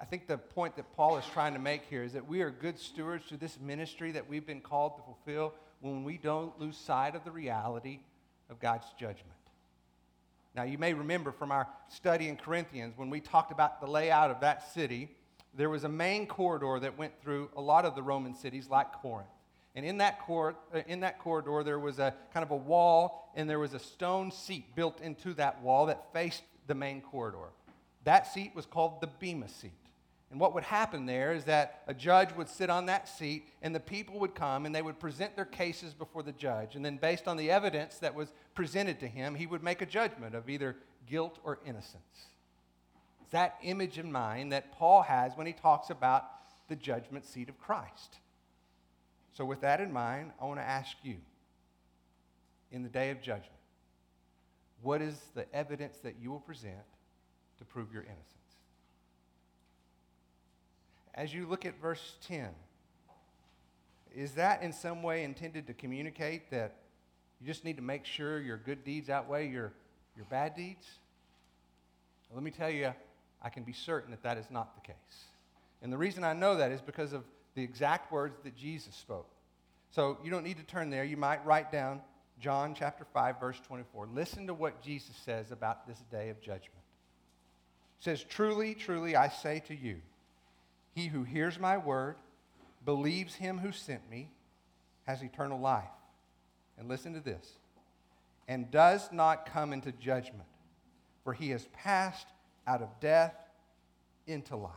I 0.00 0.04
think 0.04 0.26
the 0.26 0.36
point 0.36 0.76
that 0.76 0.94
Paul 0.94 1.16
is 1.16 1.24
trying 1.32 1.54
to 1.54 1.58
make 1.58 1.84
here 1.88 2.02
is 2.02 2.12
that 2.12 2.28
we 2.28 2.42
are 2.42 2.50
good 2.50 2.78
stewards 2.78 3.26
to 3.28 3.36
this 3.36 3.58
ministry 3.58 4.12
that 4.12 4.28
we've 4.28 4.46
been 4.46 4.60
called 4.60 4.96
to 4.96 5.02
fulfill 5.02 5.54
when 5.80 6.04
we 6.04 6.18
don't 6.18 6.58
lose 6.60 6.76
sight 6.76 7.14
of 7.14 7.24
the 7.24 7.30
reality 7.30 8.00
of 8.50 8.60
God's 8.60 8.86
judgment. 8.98 9.32
Now, 10.54 10.62
you 10.62 10.78
may 10.78 10.94
remember 10.94 11.32
from 11.32 11.52
our 11.52 11.68
study 11.88 12.28
in 12.28 12.36
Corinthians 12.36 12.94
when 12.96 13.10
we 13.10 13.20
talked 13.20 13.52
about 13.52 13.80
the 13.80 13.86
layout 13.86 14.30
of 14.30 14.40
that 14.40 14.72
city, 14.72 15.10
there 15.54 15.68
was 15.68 15.84
a 15.84 15.88
main 15.88 16.26
corridor 16.26 16.78
that 16.80 16.96
went 16.96 17.12
through 17.22 17.50
a 17.56 17.60
lot 17.60 17.84
of 17.84 17.94
the 17.94 18.02
Roman 18.02 18.34
cities, 18.34 18.68
like 18.70 18.92
Corinth. 18.92 19.28
And 19.74 19.84
in 19.84 19.98
that, 19.98 20.20
cor- 20.20 20.56
uh, 20.74 20.80
in 20.86 21.00
that 21.00 21.18
corridor, 21.18 21.62
there 21.62 21.78
was 21.78 21.98
a 21.98 22.14
kind 22.32 22.42
of 22.42 22.50
a 22.50 22.56
wall, 22.56 23.30
and 23.36 23.48
there 23.48 23.58
was 23.58 23.74
a 23.74 23.78
stone 23.78 24.30
seat 24.30 24.74
built 24.74 25.00
into 25.02 25.34
that 25.34 25.60
wall 25.62 25.86
that 25.86 26.12
faced 26.14 26.42
the 26.66 26.74
main 26.74 27.02
corridor. 27.02 27.50
That 28.04 28.26
seat 28.26 28.52
was 28.54 28.64
called 28.64 29.02
the 29.02 29.06
Bema 29.06 29.48
seat. 29.48 29.72
And 30.30 30.40
what 30.40 30.54
would 30.54 30.64
happen 30.64 31.06
there 31.06 31.32
is 31.32 31.44
that 31.44 31.82
a 31.86 31.94
judge 31.94 32.34
would 32.34 32.48
sit 32.48 32.68
on 32.68 32.86
that 32.86 33.08
seat, 33.08 33.46
and 33.62 33.74
the 33.74 33.80
people 33.80 34.18
would 34.18 34.34
come 34.34 34.66
and 34.66 34.74
they 34.74 34.82
would 34.82 34.98
present 34.98 35.36
their 35.36 35.44
cases 35.44 35.94
before 35.94 36.22
the 36.22 36.32
judge. 36.32 36.74
And 36.74 36.84
then, 36.84 36.96
based 36.96 37.28
on 37.28 37.36
the 37.36 37.50
evidence 37.50 37.98
that 37.98 38.14
was 38.14 38.32
presented 38.54 38.98
to 39.00 39.06
him, 39.06 39.34
he 39.34 39.46
would 39.46 39.62
make 39.62 39.82
a 39.82 39.86
judgment 39.86 40.34
of 40.34 40.50
either 40.50 40.76
guilt 41.06 41.38
or 41.44 41.60
innocence. 41.64 42.26
It's 43.22 43.32
that 43.32 43.56
image 43.62 43.98
in 43.98 44.10
mind 44.10 44.52
that 44.52 44.72
Paul 44.72 45.02
has 45.02 45.36
when 45.36 45.46
he 45.46 45.52
talks 45.52 45.90
about 45.90 46.24
the 46.68 46.76
judgment 46.76 47.24
seat 47.24 47.48
of 47.48 47.58
Christ. 47.58 48.18
So, 49.32 49.44
with 49.44 49.60
that 49.60 49.80
in 49.80 49.92
mind, 49.92 50.32
I 50.40 50.46
want 50.46 50.58
to 50.58 50.64
ask 50.64 50.96
you 51.02 51.16
in 52.72 52.82
the 52.82 52.88
day 52.88 53.10
of 53.10 53.22
judgment, 53.22 53.52
what 54.82 55.00
is 55.00 55.18
the 55.34 55.52
evidence 55.54 55.98
that 55.98 56.16
you 56.20 56.30
will 56.30 56.40
present 56.40 56.74
to 57.58 57.64
prove 57.64 57.92
your 57.92 58.02
innocence? 58.02 58.45
As 61.16 61.32
you 61.32 61.46
look 61.46 61.64
at 61.64 61.80
verse 61.80 62.16
10, 62.28 62.48
is 64.14 64.32
that 64.32 64.62
in 64.62 64.72
some 64.72 65.02
way 65.02 65.24
intended 65.24 65.66
to 65.66 65.74
communicate 65.74 66.50
that 66.50 66.76
you 67.40 67.46
just 67.46 67.64
need 67.64 67.76
to 67.76 67.82
make 67.82 68.04
sure 68.04 68.40
your 68.40 68.56
good 68.56 68.84
deeds 68.84 69.10
outweigh 69.10 69.48
your, 69.48 69.72
your 70.16 70.26
bad 70.30 70.54
deeds? 70.54 70.86
Let 72.32 72.42
me 72.42 72.50
tell 72.50 72.70
you, 72.70 72.92
I 73.42 73.48
can 73.48 73.62
be 73.62 73.72
certain 73.72 74.10
that 74.10 74.22
that 74.22 74.38
is 74.38 74.50
not 74.50 74.74
the 74.74 74.80
case. 74.80 75.24
And 75.82 75.92
the 75.92 75.98
reason 75.98 76.24
I 76.24 76.32
know 76.32 76.56
that 76.56 76.72
is 76.72 76.80
because 76.80 77.12
of 77.12 77.24
the 77.54 77.62
exact 77.62 78.10
words 78.10 78.38
that 78.44 78.56
Jesus 78.56 78.94
spoke. 78.94 79.28
So 79.90 80.18
you 80.24 80.30
don't 80.30 80.44
need 80.44 80.58
to 80.58 80.64
turn 80.64 80.90
there. 80.90 81.04
You 81.04 81.16
might 81.16 81.44
write 81.46 81.70
down 81.70 82.00
John 82.40 82.74
chapter 82.74 83.06
5, 83.14 83.40
verse 83.40 83.60
24. 83.66 84.08
Listen 84.12 84.46
to 84.46 84.54
what 84.54 84.82
Jesus 84.82 85.16
says 85.24 85.52
about 85.52 85.86
this 85.86 85.98
day 86.10 86.28
of 86.28 86.40
judgment. 86.40 86.72
He 87.98 88.04
says, 88.04 88.22
Truly, 88.22 88.74
truly, 88.74 89.16
I 89.16 89.28
say 89.28 89.62
to 89.68 89.74
you, 89.74 90.00
he 90.96 91.08
who 91.08 91.24
hears 91.24 91.58
my 91.58 91.76
word, 91.76 92.16
believes 92.86 93.34
him 93.34 93.58
who 93.58 93.70
sent 93.70 94.10
me, 94.10 94.30
has 95.06 95.22
eternal 95.22 95.60
life. 95.60 95.84
And 96.78 96.88
listen 96.88 97.12
to 97.12 97.20
this 97.20 97.46
and 98.48 98.70
does 98.70 99.10
not 99.12 99.44
come 99.52 99.74
into 99.74 99.92
judgment, 99.92 100.48
for 101.22 101.34
he 101.34 101.50
has 101.50 101.68
passed 101.74 102.26
out 102.66 102.80
of 102.80 102.88
death 102.98 103.34
into 104.26 104.56
life. 104.56 104.72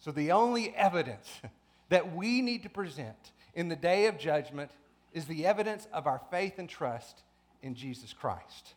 So, 0.00 0.10
the 0.10 0.32
only 0.32 0.74
evidence 0.76 1.40
that 1.88 2.14
we 2.14 2.42
need 2.42 2.62
to 2.64 2.68
present 2.68 3.32
in 3.54 3.68
the 3.68 3.76
day 3.76 4.06
of 4.06 4.18
judgment 4.18 4.70
is 5.14 5.24
the 5.24 5.46
evidence 5.46 5.88
of 5.94 6.06
our 6.06 6.20
faith 6.30 6.58
and 6.58 6.68
trust 6.68 7.22
in 7.62 7.74
Jesus 7.74 8.12
Christ. 8.12 8.74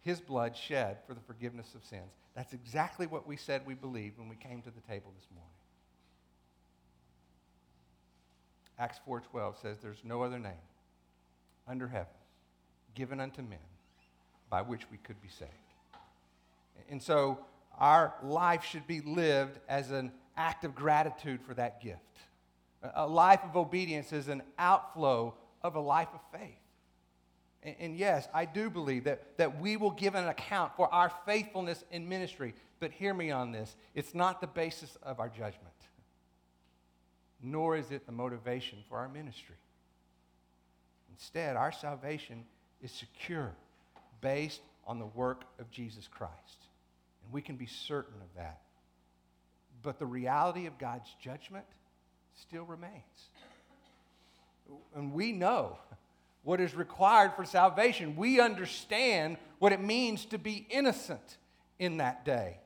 His 0.00 0.20
blood 0.20 0.56
shed 0.56 0.98
for 1.06 1.14
the 1.14 1.20
forgiveness 1.20 1.74
of 1.76 1.84
sins. 1.84 2.10
That's 2.38 2.52
exactly 2.52 3.08
what 3.08 3.26
we 3.26 3.36
said 3.36 3.66
we 3.66 3.74
believed 3.74 4.16
when 4.16 4.28
we 4.28 4.36
came 4.36 4.62
to 4.62 4.70
the 4.70 4.80
table 4.82 5.12
this 5.16 5.26
morning. 5.34 5.50
Acts 8.78 9.00
4:12 9.04 9.60
says 9.60 9.78
there's 9.80 10.04
no 10.04 10.22
other 10.22 10.38
name 10.38 10.62
under 11.66 11.88
heaven 11.88 12.14
given 12.94 13.18
unto 13.18 13.42
men 13.42 13.58
by 14.48 14.62
which 14.62 14.88
we 14.88 14.98
could 14.98 15.20
be 15.20 15.26
saved. 15.26 15.50
And 16.88 17.02
so 17.02 17.44
our 17.76 18.14
life 18.22 18.62
should 18.62 18.86
be 18.86 19.00
lived 19.00 19.58
as 19.68 19.90
an 19.90 20.12
act 20.36 20.62
of 20.62 20.76
gratitude 20.76 21.42
for 21.42 21.54
that 21.54 21.80
gift. 21.80 22.20
A 22.94 23.04
life 23.04 23.42
of 23.42 23.56
obedience 23.56 24.12
is 24.12 24.28
an 24.28 24.44
outflow 24.60 25.34
of 25.62 25.74
a 25.74 25.80
life 25.80 26.10
of 26.14 26.20
faith. 26.30 26.67
And, 27.62 27.74
and, 27.80 27.96
yes, 27.96 28.28
I 28.32 28.44
do 28.44 28.70
believe 28.70 29.04
that, 29.04 29.36
that 29.36 29.60
we 29.60 29.76
will 29.76 29.90
give 29.90 30.14
an 30.14 30.28
account 30.28 30.76
for 30.76 30.92
our 30.92 31.12
faithfulness 31.26 31.82
in 31.90 32.08
ministry. 32.08 32.54
But 32.80 32.92
hear 32.92 33.12
me 33.12 33.30
on 33.30 33.52
this 33.52 33.74
it's 33.94 34.14
not 34.14 34.40
the 34.40 34.46
basis 34.46 34.96
of 35.02 35.18
our 35.18 35.28
judgment, 35.28 35.74
nor 37.42 37.76
is 37.76 37.90
it 37.90 38.06
the 38.06 38.12
motivation 38.12 38.78
for 38.88 38.98
our 38.98 39.08
ministry. 39.08 39.56
Instead, 41.10 41.56
our 41.56 41.72
salvation 41.72 42.44
is 42.80 42.92
secure 42.92 43.52
based 44.20 44.60
on 44.86 44.98
the 44.98 45.06
work 45.06 45.44
of 45.58 45.70
Jesus 45.70 46.06
Christ. 46.08 46.68
And 47.24 47.32
we 47.32 47.42
can 47.42 47.56
be 47.56 47.66
certain 47.66 48.20
of 48.20 48.28
that. 48.36 48.60
But 49.82 49.98
the 49.98 50.06
reality 50.06 50.66
of 50.66 50.78
God's 50.78 51.08
judgment 51.20 51.64
still 52.34 52.64
remains. 52.64 52.92
And 54.94 55.12
we 55.12 55.32
know 55.32 55.78
what 56.48 56.62
is 56.62 56.74
required 56.74 57.34
for 57.36 57.44
salvation. 57.44 58.16
We 58.16 58.40
understand 58.40 59.36
what 59.58 59.70
it 59.74 59.82
means 59.82 60.24
to 60.24 60.38
be 60.38 60.66
innocent 60.70 61.36
in 61.78 61.98
that 61.98 62.24
day. 62.24 62.56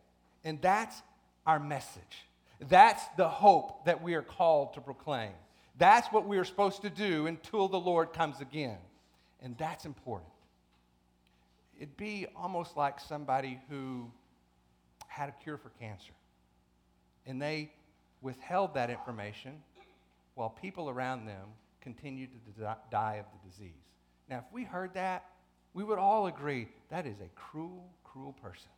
And 0.44 0.62
that's 0.62 1.02
our 1.44 1.58
message. 1.58 2.28
That's 2.60 3.02
the 3.16 3.28
hope 3.28 3.84
that 3.86 4.00
we 4.00 4.14
are 4.14 4.22
called 4.22 4.74
to 4.74 4.80
proclaim. 4.80 5.32
That's 5.78 6.06
what 6.12 6.28
we 6.28 6.38
are 6.38 6.44
supposed 6.44 6.82
to 6.82 6.90
do 6.90 7.26
until 7.26 7.66
the 7.66 7.80
Lord 7.80 8.12
comes 8.12 8.40
again. 8.40 8.78
And 9.42 9.58
that's 9.58 9.84
important. 9.84 10.30
It'd 11.76 11.96
be 11.96 12.28
almost 12.36 12.76
like 12.76 13.00
somebody 13.00 13.58
who 13.68 14.08
had 15.08 15.28
a 15.28 15.32
cure 15.42 15.56
for 15.56 15.70
cancer. 15.80 16.12
And 17.26 17.42
they 17.42 17.72
withheld 18.20 18.74
that 18.74 18.90
information 18.90 19.60
while 20.36 20.50
people 20.50 20.88
around 20.88 21.26
them 21.26 21.48
continued 21.82 22.30
to 22.32 22.76
die 22.90 23.14
of 23.16 23.26
the 23.32 23.50
disease. 23.50 23.70
Now, 24.28 24.38
if 24.38 24.52
we 24.52 24.64
heard 24.64 24.94
that, 24.94 25.26
we 25.74 25.84
would 25.84 25.98
all 25.98 26.26
agree 26.26 26.68
that 26.90 27.06
is 27.06 27.20
a 27.20 27.28
cruel, 27.34 27.90
cruel 28.04 28.32
person. 28.32 28.70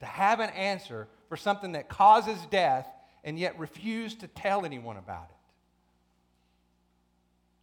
To 0.00 0.06
have 0.06 0.40
an 0.40 0.50
answer 0.50 1.08
for 1.28 1.36
something 1.36 1.72
that 1.72 1.88
causes 1.88 2.38
death 2.50 2.86
and 3.24 3.38
yet 3.38 3.58
refuse 3.58 4.14
to 4.16 4.28
tell 4.28 4.64
anyone 4.64 4.96
about 4.96 5.28
it. 5.28 5.34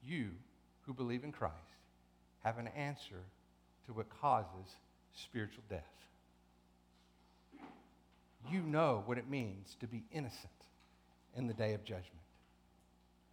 You 0.08 0.32
who 0.86 0.94
believe 0.94 1.24
in 1.24 1.32
Christ 1.32 1.56
have 2.44 2.58
an 2.58 2.68
answer 2.76 3.24
to 3.88 3.94
what 3.94 4.08
causes 4.22 4.76
spiritual 5.14 5.64
death 5.70 5.96
you 8.52 8.62
know 8.62 9.04
what 9.06 9.18
it 9.18 9.30
means 9.30 9.76
to 9.80 9.88
be 9.88 10.04
innocent 10.12 10.52
in 11.36 11.48
the 11.48 11.54
day 11.54 11.74
of 11.74 11.84
judgment. 11.84 12.12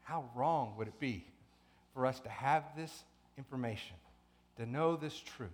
How 0.03 0.25
wrong 0.35 0.75
would 0.77 0.89
it 0.89 0.99
be 0.99 1.25
for 1.95 2.07
us 2.07 2.21
to 2.21 2.29
have 2.29 2.65
this 2.77 3.05
information, 3.37 3.97
to 4.57 4.67
know 4.67 4.97
this 4.97 5.19
truth, 5.19 5.51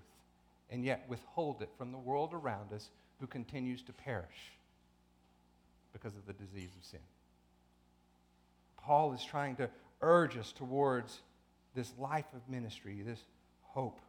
and 0.70 0.84
yet 0.84 1.04
withhold 1.08 1.62
it 1.62 1.70
from 1.78 1.92
the 1.92 1.98
world 1.98 2.32
around 2.32 2.72
us 2.72 2.90
who 3.20 3.26
continues 3.26 3.82
to 3.82 3.92
perish 3.92 4.52
because 5.92 6.16
of 6.16 6.26
the 6.26 6.32
disease 6.32 6.70
of 6.78 6.84
sin? 6.84 7.00
Paul 8.82 9.12
is 9.12 9.24
trying 9.24 9.56
to 9.56 9.68
urge 10.00 10.36
us 10.36 10.52
towards 10.52 11.20
this 11.74 11.92
life 11.98 12.26
of 12.34 12.40
ministry, 12.48 13.02
this 13.04 13.20
hope. 13.62 14.00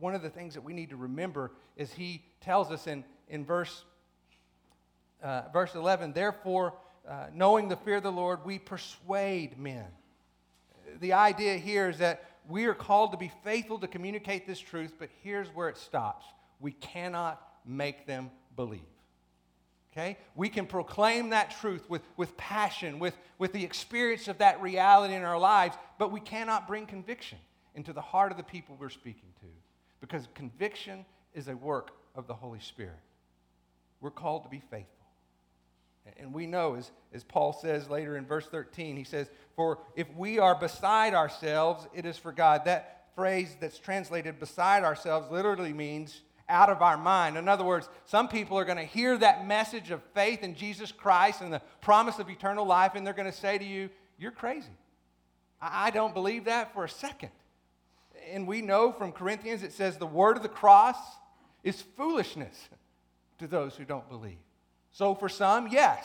One 0.00 0.14
of 0.14 0.22
the 0.22 0.30
things 0.30 0.54
that 0.54 0.62
we 0.62 0.72
need 0.72 0.90
to 0.90 0.96
remember 0.96 1.50
is 1.76 1.92
he 1.92 2.22
tells 2.40 2.70
us 2.70 2.86
in, 2.86 3.04
in 3.28 3.44
verse, 3.44 3.84
uh, 5.22 5.42
verse 5.52 5.74
11, 5.74 6.12
therefore, 6.12 6.74
uh, 7.08 7.26
knowing 7.34 7.68
the 7.68 7.76
fear 7.76 7.96
of 7.96 8.02
the 8.02 8.12
Lord, 8.12 8.44
we 8.44 8.58
persuade 8.58 9.58
men. 9.58 9.86
The 11.00 11.12
idea 11.12 11.56
here 11.56 11.88
is 11.88 11.98
that 11.98 12.24
we 12.48 12.64
are 12.64 12.74
called 12.74 13.12
to 13.12 13.18
be 13.18 13.30
faithful 13.44 13.78
to 13.78 13.86
communicate 13.86 14.46
this 14.46 14.58
truth, 14.58 14.94
but 14.98 15.10
here's 15.22 15.48
where 15.48 15.68
it 15.68 15.76
stops. 15.76 16.26
We 16.60 16.72
cannot 16.72 17.42
make 17.64 18.06
them 18.06 18.30
believe. 18.56 18.80
Okay? 19.92 20.16
We 20.34 20.48
can 20.48 20.66
proclaim 20.66 21.30
that 21.30 21.56
truth 21.60 21.88
with, 21.88 22.02
with 22.16 22.36
passion, 22.36 22.98
with, 22.98 23.16
with 23.38 23.52
the 23.52 23.64
experience 23.64 24.28
of 24.28 24.38
that 24.38 24.60
reality 24.62 25.14
in 25.14 25.22
our 25.22 25.38
lives, 25.38 25.76
but 25.98 26.12
we 26.12 26.20
cannot 26.20 26.66
bring 26.66 26.86
conviction 26.86 27.38
into 27.74 27.92
the 27.92 28.00
heart 28.00 28.30
of 28.30 28.38
the 28.38 28.44
people 28.44 28.76
we're 28.78 28.88
speaking 28.88 29.28
to 29.40 29.46
because 30.00 30.28
conviction 30.34 31.04
is 31.34 31.48
a 31.48 31.56
work 31.56 31.90
of 32.14 32.26
the 32.26 32.34
Holy 32.34 32.60
Spirit. 32.60 32.98
We're 34.00 34.10
called 34.10 34.44
to 34.44 34.48
be 34.48 34.62
faithful. 34.70 34.97
And 36.16 36.32
we 36.32 36.46
know, 36.46 36.74
as, 36.74 36.90
as 37.12 37.24
Paul 37.24 37.52
says 37.52 37.88
later 37.88 38.16
in 38.16 38.26
verse 38.26 38.46
13, 38.46 38.96
he 38.96 39.04
says, 39.04 39.30
For 39.56 39.78
if 39.96 40.06
we 40.14 40.38
are 40.38 40.54
beside 40.54 41.14
ourselves, 41.14 41.86
it 41.94 42.06
is 42.06 42.16
for 42.16 42.32
God. 42.32 42.64
That 42.64 43.06
phrase 43.14 43.56
that's 43.60 43.78
translated 43.78 44.38
beside 44.38 44.84
ourselves 44.84 45.30
literally 45.30 45.72
means 45.72 46.22
out 46.48 46.70
of 46.70 46.82
our 46.82 46.96
mind. 46.96 47.36
In 47.36 47.48
other 47.48 47.64
words, 47.64 47.88
some 48.04 48.28
people 48.28 48.58
are 48.58 48.64
going 48.64 48.78
to 48.78 48.84
hear 48.84 49.16
that 49.18 49.46
message 49.46 49.90
of 49.90 50.02
faith 50.14 50.42
in 50.42 50.54
Jesus 50.54 50.92
Christ 50.92 51.40
and 51.40 51.52
the 51.52 51.62
promise 51.80 52.18
of 52.18 52.30
eternal 52.30 52.64
life, 52.64 52.92
and 52.94 53.06
they're 53.06 53.14
going 53.14 53.30
to 53.30 53.36
say 53.36 53.58
to 53.58 53.64
you, 53.64 53.90
You're 54.18 54.30
crazy. 54.30 54.76
I 55.60 55.90
don't 55.90 56.14
believe 56.14 56.44
that 56.44 56.72
for 56.72 56.84
a 56.84 56.88
second. 56.88 57.30
And 58.30 58.46
we 58.46 58.62
know 58.62 58.92
from 58.92 59.12
Corinthians 59.12 59.62
it 59.62 59.72
says 59.72 59.96
the 59.96 60.06
word 60.06 60.36
of 60.36 60.42
the 60.42 60.48
cross 60.48 60.96
is 61.62 61.82
foolishness 61.82 62.68
to 63.38 63.46
those 63.46 63.74
who 63.74 63.84
don't 63.84 64.08
believe. 64.08 64.38
So 64.98 65.14
for 65.14 65.28
some, 65.28 65.68
yes, 65.68 66.04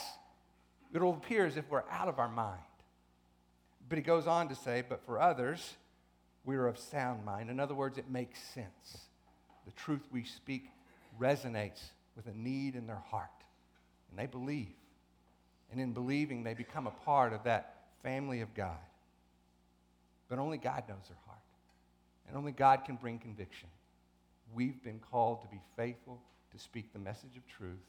it'll 0.94 1.14
appear 1.14 1.48
as 1.48 1.58
if 1.58 1.68
we're 1.72 1.82
out 1.90 2.08
of 2.08 2.20
our 2.20 2.30
mind. 2.30 2.62
But 3.90 3.98
he 3.98 4.04
goes 4.04 4.28
on 4.28 4.50
to 4.50 4.56
say, 4.56 4.84
but 4.88 5.04
for 5.04 5.20
others, 5.20 5.74
we 6.46 6.56
are 6.58 6.68
of 6.68 6.78
sound 6.78 7.26
mind. 7.26 7.50
In 7.50 7.60
other 7.60 7.74
words, 7.74 7.98
it 7.98 8.12
makes 8.12 8.40
sense. 8.54 9.00
The 9.66 9.72
truth 9.72 10.04
we 10.12 10.24
speak 10.24 10.70
resonates 11.20 11.82
with 12.16 12.28
a 12.28 12.38
need 12.38 12.76
in 12.76 12.86
their 12.86 13.02
heart, 13.10 13.32
and 14.12 14.20
they 14.20 14.28
believe. 14.28 14.76
And 15.72 15.82
in 15.82 15.94
believing, 15.94 16.44
they 16.44 16.54
become 16.54 16.86
a 16.86 16.92
part 16.92 17.34
of 17.34 17.46
that 17.46 17.86
family 18.04 18.42
of 18.42 18.54
God. 18.54 18.78
But 20.30 20.38
only 20.38 20.60
God 20.60 20.84
knows 20.88 21.08
their 21.08 21.18
heart, 21.26 21.40
and 22.28 22.38
only 22.38 22.52
God 22.52 22.86
can 22.86 22.98
bring 22.98 23.18
conviction. 23.18 23.70
We've 24.54 24.84
been 24.84 25.00
called 25.00 25.42
to 25.42 25.48
be 25.48 25.62
faithful 25.76 26.22
to 26.52 26.60
speak 26.60 26.94
the 26.94 27.00
message 27.00 27.36
of 27.36 27.48
truth 27.48 27.82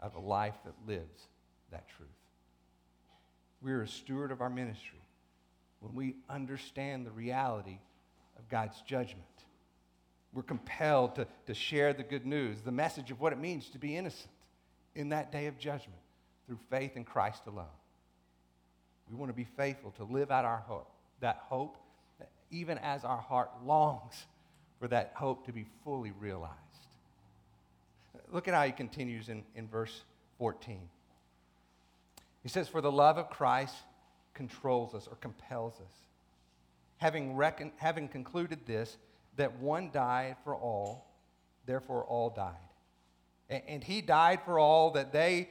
of 0.00 0.14
a 0.14 0.20
life 0.20 0.54
that 0.64 0.74
lives 0.86 1.28
that 1.70 1.88
truth. 1.96 2.08
We're 3.60 3.82
a 3.82 3.88
steward 3.88 4.30
of 4.30 4.40
our 4.40 4.50
ministry 4.50 5.00
when 5.80 5.94
we 5.94 6.16
understand 6.28 7.06
the 7.06 7.10
reality 7.10 7.78
of 8.38 8.48
God's 8.48 8.80
judgment. 8.82 9.24
We're 10.32 10.42
compelled 10.42 11.16
to, 11.16 11.26
to 11.46 11.54
share 11.54 11.92
the 11.92 12.02
good 12.02 12.26
news, 12.26 12.58
the 12.64 12.72
message 12.72 13.10
of 13.10 13.20
what 13.20 13.32
it 13.32 13.38
means 13.38 13.68
to 13.70 13.78
be 13.78 13.96
innocent 13.96 14.30
in 14.94 15.08
that 15.10 15.32
day 15.32 15.46
of 15.46 15.58
judgment 15.58 15.98
through 16.46 16.58
faith 16.70 16.96
in 16.96 17.04
Christ 17.04 17.42
alone. 17.46 17.66
We 19.10 19.16
want 19.16 19.30
to 19.30 19.36
be 19.36 19.46
faithful 19.56 19.92
to 19.92 20.04
live 20.04 20.30
out 20.30 20.44
our 20.44 20.58
hope, 20.58 20.90
that 21.20 21.40
hope, 21.44 21.76
even 22.50 22.78
as 22.78 23.04
our 23.04 23.20
heart 23.20 23.50
longs 23.64 24.26
for 24.78 24.88
that 24.88 25.12
hope 25.14 25.46
to 25.46 25.52
be 25.52 25.66
fully 25.84 26.12
realized. 26.20 26.54
Look 28.32 28.48
at 28.48 28.54
how 28.54 28.64
he 28.64 28.72
continues 28.72 29.28
in, 29.28 29.44
in 29.54 29.68
verse 29.68 30.02
14. 30.38 30.80
He 32.42 32.48
says, 32.48 32.68
For 32.68 32.80
the 32.80 32.92
love 32.92 33.18
of 33.18 33.30
Christ 33.30 33.74
controls 34.34 34.94
us 34.94 35.08
or 35.08 35.16
compels 35.16 35.74
us. 35.74 35.92
Having, 36.98 37.36
reckon, 37.36 37.72
having 37.76 38.08
concluded 38.08 38.60
this, 38.66 38.96
that 39.36 39.58
one 39.58 39.90
died 39.92 40.36
for 40.44 40.54
all, 40.54 41.06
therefore 41.66 42.04
all 42.04 42.30
died. 42.30 42.54
And, 43.48 43.62
and 43.68 43.84
he 43.84 44.00
died 44.00 44.40
for 44.44 44.58
all 44.58 44.90
that 44.92 45.12
they 45.12 45.48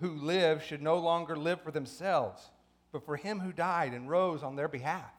who 0.00 0.10
live 0.16 0.62
should 0.62 0.82
no 0.82 0.98
longer 0.98 1.36
live 1.36 1.60
for 1.62 1.72
themselves, 1.72 2.50
but 2.92 3.04
for 3.04 3.16
him 3.16 3.40
who 3.40 3.52
died 3.52 3.92
and 3.92 4.08
rose 4.08 4.42
on 4.42 4.56
their 4.56 4.68
behalf. 4.68 5.10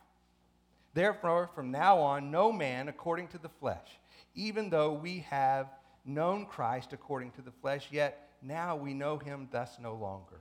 Therefore, 0.94 1.50
from 1.54 1.72
now 1.72 2.00
on, 2.00 2.32
no 2.32 2.54
man 2.54 2.88
according 2.88 3.28
to 3.30 3.38
the 3.38 3.50
flesh, 3.50 4.00
even 4.34 4.70
though 4.70 4.94
we 4.94 5.26
have 5.30 5.68
known 6.06 6.46
Christ 6.46 6.94
according 6.94 7.32
to 7.32 7.42
the 7.42 7.52
flesh, 7.52 7.88
yet 7.92 8.30
now 8.42 8.76
we 8.76 8.94
know 8.94 9.18
him 9.18 9.48
thus 9.52 9.78
no 9.82 9.96
longer. 9.96 10.40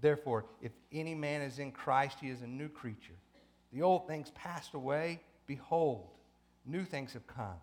Therefore, 0.00 0.46
if 0.60 0.72
any 0.92 1.14
man 1.14 1.42
is 1.42 1.58
in 1.58 1.72
Christ, 1.72 2.18
he 2.20 2.28
is 2.28 2.42
a 2.42 2.46
new 2.46 2.68
creature. 2.68 3.14
The 3.72 3.82
old 3.82 4.06
things 4.06 4.30
passed 4.34 4.74
away. 4.74 5.20
Behold, 5.46 6.08
new 6.64 6.84
things 6.84 7.12
have 7.12 7.26
come. 7.26 7.58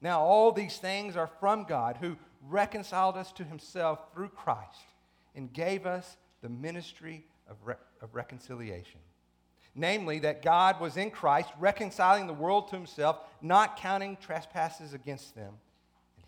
Now, 0.00 0.20
all 0.20 0.52
these 0.52 0.78
things 0.78 1.16
are 1.16 1.30
from 1.40 1.64
God, 1.64 1.98
who 2.00 2.16
reconciled 2.48 3.16
us 3.16 3.30
to 3.32 3.44
himself 3.44 4.12
through 4.12 4.30
Christ 4.30 4.80
and 5.34 5.52
gave 5.52 5.86
us 5.86 6.16
the 6.42 6.48
ministry 6.48 7.24
of, 7.48 7.56
re- 7.64 7.74
of 8.00 8.14
reconciliation. 8.14 9.00
Namely, 9.74 10.18
that 10.18 10.42
God 10.42 10.80
was 10.80 10.96
in 10.96 11.10
Christ, 11.10 11.48
reconciling 11.58 12.26
the 12.26 12.34
world 12.34 12.68
to 12.68 12.76
himself, 12.76 13.20
not 13.40 13.76
counting 13.76 14.16
trespasses 14.16 14.92
against 14.92 15.34
them. 15.34 15.54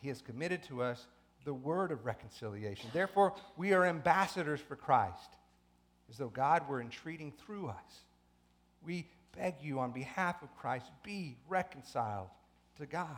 He 0.04 0.10
has 0.10 0.20
committed 0.20 0.62
to 0.64 0.82
us 0.82 1.06
the 1.46 1.54
word 1.54 1.90
of 1.90 2.04
reconciliation. 2.04 2.90
Therefore, 2.92 3.32
we 3.56 3.72
are 3.72 3.86
ambassadors 3.86 4.60
for 4.60 4.76
Christ, 4.76 5.30
as 6.10 6.18
though 6.18 6.28
God 6.28 6.68
were 6.68 6.82
entreating 6.82 7.32
through 7.32 7.68
us. 7.68 8.04
We 8.84 9.08
beg 9.34 9.54
you 9.62 9.78
on 9.78 9.92
behalf 9.92 10.42
of 10.42 10.54
Christ, 10.58 10.84
be 11.02 11.38
reconciled 11.48 12.28
to 12.76 12.84
God. 12.84 13.16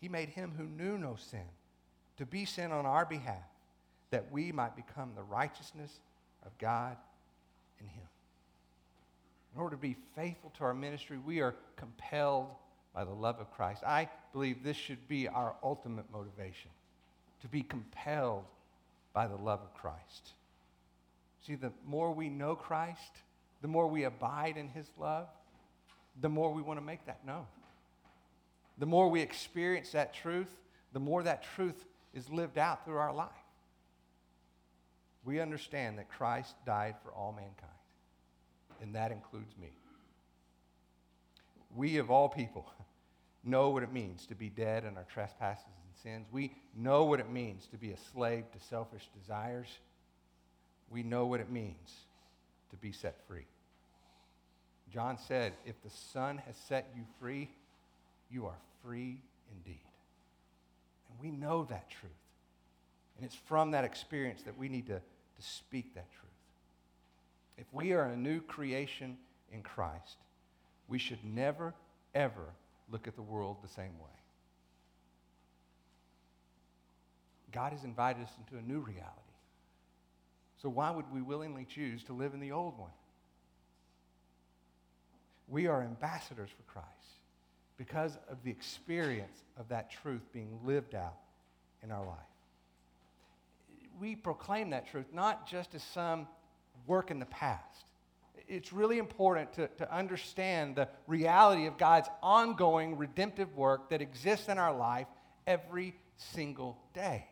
He 0.00 0.08
made 0.08 0.28
him 0.28 0.52
who 0.56 0.66
knew 0.66 0.96
no 0.96 1.16
sin 1.16 1.48
to 2.18 2.24
be 2.24 2.44
sin 2.44 2.70
on 2.70 2.86
our 2.86 3.04
behalf, 3.04 3.42
that 4.10 4.30
we 4.30 4.52
might 4.52 4.76
become 4.76 5.14
the 5.16 5.22
righteousness 5.24 5.98
of 6.46 6.56
God 6.58 6.96
in 7.80 7.88
him. 7.88 8.06
In 9.56 9.60
order 9.60 9.74
to 9.74 9.82
be 9.82 9.96
faithful 10.14 10.52
to 10.58 10.62
our 10.62 10.74
ministry, 10.74 11.18
we 11.18 11.40
are 11.40 11.56
compelled 11.74 12.46
by 12.94 13.04
the 13.04 13.10
love 13.10 13.40
of 13.40 13.50
Christ. 13.50 13.82
I 13.84 14.08
believe 14.32 14.62
this 14.62 14.76
should 14.76 15.08
be 15.08 15.28
our 15.28 15.54
ultimate 15.62 16.06
motivation 16.12 16.70
to 17.42 17.48
be 17.48 17.62
compelled 17.62 18.44
by 19.12 19.26
the 19.26 19.36
love 19.36 19.60
of 19.60 19.74
Christ. 19.74 20.32
See, 21.46 21.54
the 21.54 21.72
more 21.86 22.12
we 22.12 22.28
know 22.28 22.54
Christ, 22.54 23.12
the 23.62 23.68
more 23.68 23.86
we 23.86 24.04
abide 24.04 24.56
in 24.56 24.68
his 24.68 24.86
love, 24.98 25.26
the 26.20 26.28
more 26.28 26.52
we 26.52 26.62
want 26.62 26.78
to 26.78 26.84
make 26.84 27.04
that 27.06 27.26
known. 27.26 27.46
The 28.78 28.86
more 28.86 29.08
we 29.08 29.20
experience 29.20 29.92
that 29.92 30.14
truth, 30.14 30.50
the 30.92 31.00
more 31.00 31.22
that 31.22 31.44
truth 31.54 31.84
is 32.14 32.28
lived 32.30 32.58
out 32.58 32.84
through 32.84 32.96
our 32.96 33.14
life. 33.14 33.28
We 35.24 35.40
understand 35.40 35.98
that 35.98 36.08
Christ 36.08 36.54
died 36.64 36.96
for 37.02 37.10
all 37.10 37.32
mankind, 37.32 37.70
and 38.80 38.94
that 38.94 39.12
includes 39.12 39.54
me. 39.60 39.70
We, 41.76 41.98
of 41.98 42.10
all 42.10 42.28
people, 42.28 42.66
know 43.44 43.70
what 43.70 43.82
it 43.82 43.92
means 43.92 44.26
to 44.26 44.34
be 44.34 44.48
dead 44.48 44.84
in 44.84 44.96
our 44.96 45.06
trespasses 45.12 45.64
and 45.66 45.96
sins. 46.02 46.26
We 46.30 46.52
know 46.76 47.04
what 47.04 47.20
it 47.20 47.30
means 47.30 47.66
to 47.68 47.76
be 47.76 47.92
a 47.92 47.96
slave 48.12 48.44
to 48.52 48.66
selfish 48.66 49.08
desires. 49.18 49.68
We 50.90 51.02
know 51.02 51.26
what 51.26 51.40
it 51.40 51.50
means 51.50 51.94
to 52.70 52.76
be 52.76 52.92
set 52.92 53.16
free. 53.26 53.46
John 54.92 55.18
said, 55.26 55.52
If 55.64 55.80
the 55.82 55.90
Son 55.90 56.38
has 56.46 56.56
set 56.56 56.90
you 56.96 57.04
free, 57.20 57.48
you 58.30 58.46
are 58.46 58.58
free 58.84 59.20
indeed. 59.52 59.80
And 61.08 61.20
we 61.20 61.30
know 61.30 61.64
that 61.64 61.88
truth. 61.90 62.12
And 63.16 63.24
it's 63.24 63.34
from 63.34 63.72
that 63.72 63.84
experience 63.84 64.42
that 64.42 64.58
we 64.58 64.68
need 64.68 64.86
to, 64.86 64.98
to 64.98 65.42
speak 65.42 65.94
that 65.94 66.10
truth. 66.10 66.30
If 67.58 67.66
we 67.72 67.92
are 67.92 68.04
a 68.04 68.16
new 68.16 68.40
creation 68.40 69.18
in 69.52 69.62
Christ, 69.62 70.16
we 70.88 70.98
should 70.98 71.22
never, 71.24 71.74
ever 72.14 72.46
look 72.90 73.06
at 73.06 73.16
the 73.16 73.22
world 73.22 73.58
the 73.62 73.68
same 73.68 73.98
way. 73.98 74.20
God 77.52 77.72
has 77.72 77.84
invited 77.84 78.22
us 78.22 78.32
into 78.38 78.58
a 78.58 78.66
new 78.66 78.78
reality. 78.78 79.08
So 80.62 80.68
why 80.68 80.90
would 80.90 81.10
we 81.12 81.22
willingly 81.22 81.64
choose 81.64 82.04
to 82.04 82.12
live 82.12 82.34
in 82.34 82.40
the 82.40 82.52
old 82.52 82.78
one? 82.78 82.90
We 85.48 85.66
are 85.66 85.82
ambassadors 85.82 86.50
for 86.50 86.62
Christ 86.70 86.86
because 87.76 88.18
of 88.28 88.42
the 88.44 88.50
experience 88.50 89.42
of 89.58 89.68
that 89.68 89.90
truth 89.90 90.22
being 90.32 90.58
lived 90.64 90.94
out 90.94 91.16
in 91.82 91.90
our 91.90 92.06
life. 92.06 92.18
We 93.98 94.14
proclaim 94.16 94.70
that 94.70 94.88
truth 94.90 95.06
not 95.12 95.48
just 95.48 95.74
as 95.74 95.82
some 95.82 96.28
work 96.86 97.10
in 97.10 97.18
the 97.18 97.26
past. 97.26 97.89
It's 98.50 98.72
really 98.72 98.98
important 98.98 99.52
to, 99.54 99.68
to 99.78 99.94
understand 99.94 100.74
the 100.74 100.88
reality 101.06 101.66
of 101.66 101.78
God's 101.78 102.08
ongoing 102.20 102.98
redemptive 102.98 103.56
work 103.56 103.90
that 103.90 104.02
exists 104.02 104.48
in 104.48 104.58
our 104.58 104.76
life 104.76 105.06
every 105.46 105.94
single 106.16 106.76
day. 106.92 107.26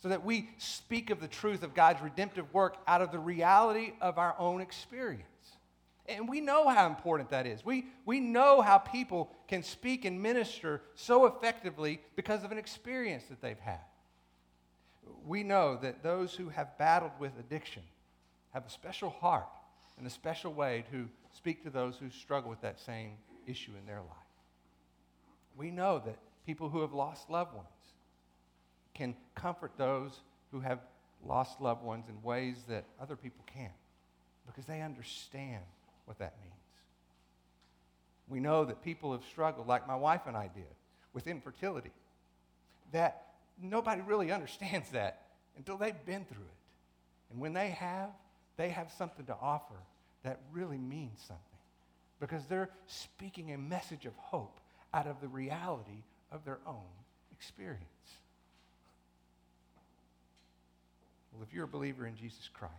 So 0.00 0.08
that 0.08 0.24
we 0.24 0.50
speak 0.58 1.10
of 1.10 1.20
the 1.20 1.28
truth 1.28 1.62
of 1.62 1.74
God's 1.74 2.02
redemptive 2.02 2.52
work 2.52 2.76
out 2.88 3.02
of 3.02 3.12
the 3.12 3.20
reality 3.20 3.92
of 4.00 4.18
our 4.18 4.34
own 4.36 4.60
experience. 4.60 5.22
And 6.06 6.28
we 6.28 6.40
know 6.40 6.68
how 6.68 6.86
important 6.86 7.30
that 7.30 7.46
is. 7.46 7.64
We, 7.64 7.86
we 8.04 8.18
know 8.18 8.60
how 8.60 8.78
people 8.78 9.30
can 9.46 9.62
speak 9.62 10.04
and 10.04 10.20
minister 10.20 10.82
so 10.96 11.26
effectively 11.26 12.00
because 12.16 12.42
of 12.42 12.50
an 12.50 12.58
experience 12.58 13.24
that 13.28 13.40
they've 13.40 13.58
had. 13.58 13.80
We 15.24 15.44
know 15.44 15.78
that 15.82 16.02
those 16.02 16.34
who 16.34 16.48
have 16.48 16.76
battled 16.78 17.12
with 17.20 17.32
addiction 17.38 17.82
have 18.52 18.66
a 18.66 18.70
special 18.70 19.10
heart 19.10 19.46
and 19.98 20.06
a 20.06 20.10
special 20.10 20.52
way 20.52 20.84
to 20.90 21.08
speak 21.36 21.62
to 21.64 21.70
those 21.70 21.96
who 21.96 22.10
struggle 22.10 22.50
with 22.50 22.60
that 22.62 22.80
same 22.80 23.12
issue 23.46 23.72
in 23.78 23.86
their 23.86 24.00
life. 24.00 24.16
We 25.56 25.70
know 25.70 26.00
that 26.04 26.18
people 26.46 26.68
who 26.68 26.80
have 26.80 26.92
lost 26.92 27.28
loved 27.28 27.54
ones 27.54 27.68
can 28.94 29.14
comfort 29.34 29.72
those 29.76 30.20
who 30.50 30.60
have 30.60 30.80
lost 31.26 31.60
loved 31.60 31.82
ones 31.82 32.06
in 32.08 32.22
ways 32.22 32.56
that 32.68 32.84
other 33.00 33.16
people 33.16 33.44
can't 33.46 33.72
because 34.46 34.66
they 34.66 34.80
understand 34.80 35.62
what 36.04 36.18
that 36.18 36.34
means. 36.42 36.54
We 38.28 38.40
know 38.40 38.64
that 38.64 38.82
people 38.82 39.12
have 39.12 39.22
struggled, 39.30 39.66
like 39.66 39.86
my 39.86 39.96
wife 39.96 40.22
and 40.26 40.36
I 40.36 40.48
did, 40.54 40.74
with 41.12 41.26
infertility. 41.26 41.92
That 42.92 43.26
nobody 43.60 44.02
really 44.02 44.32
understands 44.38 44.90
that 44.90 45.22
until 45.56 45.76
they've 45.76 46.04
been 46.06 46.24
through 46.24 46.44
it. 46.44 47.30
And 47.30 47.40
when 47.40 47.52
they 47.52 47.70
have, 47.70 48.10
they 48.58 48.68
have 48.68 48.90
something 48.98 49.24
to 49.24 49.36
offer 49.40 49.76
that 50.24 50.40
really 50.52 50.76
means 50.76 51.18
something 51.26 51.44
because 52.20 52.44
they're 52.46 52.68
speaking 52.86 53.52
a 53.52 53.58
message 53.58 54.04
of 54.04 54.12
hope 54.16 54.60
out 54.92 55.06
of 55.06 55.20
the 55.20 55.28
reality 55.28 56.02
of 56.32 56.44
their 56.44 56.58
own 56.66 56.90
experience. 57.32 57.84
Well, 61.32 61.42
if 61.48 61.54
you're 61.54 61.64
a 61.64 61.68
believer 61.68 62.06
in 62.06 62.16
Jesus 62.16 62.50
Christ, 62.52 62.74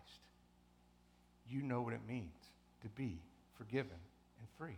you 1.50 1.64
know 1.64 1.82
what 1.82 1.94
it 1.94 2.02
means 2.08 2.28
to 2.82 2.90
be 2.90 3.18
forgiven 3.58 3.90
and 3.92 4.48
free. 4.58 4.78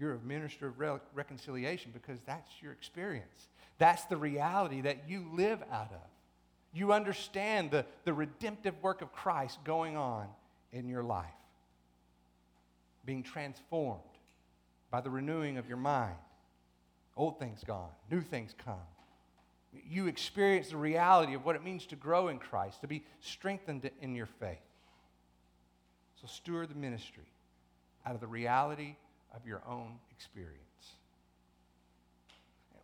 You're 0.00 0.14
a 0.14 0.20
minister 0.20 0.66
of 0.66 0.80
re- 0.80 0.98
reconciliation 1.14 1.92
because 1.92 2.18
that's 2.26 2.50
your 2.60 2.72
experience. 2.72 3.48
That's 3.78 4.04
the 4.06 4.16
reality 4.16 4.80
that 4.80 5.08
you 5.08 5.26
live 5.32 5.62
out 5.70 5.92
of. 5.92 6.17
You 6.72 6.92
understand 6.92 7.70
the, 7.70 7.86
the 8.04 8.12
redemptive 8.12 8.74
work 8.82 9.02
of 9.02 9.12
Christ 9.12 9.58
going 9.64 9.96
on 9.96 10.28
in 10.72 10.88
your 10.88 11.02
life, 11.02 11.26
being 13.04 13.22
transformed 13.22 14.02
by 14.90 15.00
the 15.00 15.10
renewing 15.10 15.56
of 15.56 15.68
your 15.68 15.78
mind. 15.78 16.16
Old 17.16 17.38
things 17.38 17.64
gone, 17.64 17.90
new 18.10 18.20
things 18.20 18.54
come. 18.64 18.76
You 19.72 20.06
experience 20.06 20.68
the 20.68 20.76
reality 20.76 21.34
of 21.34 21.44
what 21.44 21.56
it 21.56 21.64
means 21.64 21.84
to 21.86 21.96
grow 21.96 22.28
in 22.28 22.38
Christ, 22.38 22.80
to 22.82 22.86
be 22.86 23.04
strengthened 23.20 23.90
in 24.00 24.14
your 24.14 24.26
faith. 24.26 24.58
So 26.20 26.26
steward 26.26 26.70
the 26.70 26.74
ministry 26.74 27.26
out 28.06 28.14
of 28.14 28.20
the 28.20 28.26
reality 28.26 28.96
of 29.34 29.46
your 29.46 29.62
own 29.68 29.98
experience. 30.10 30.67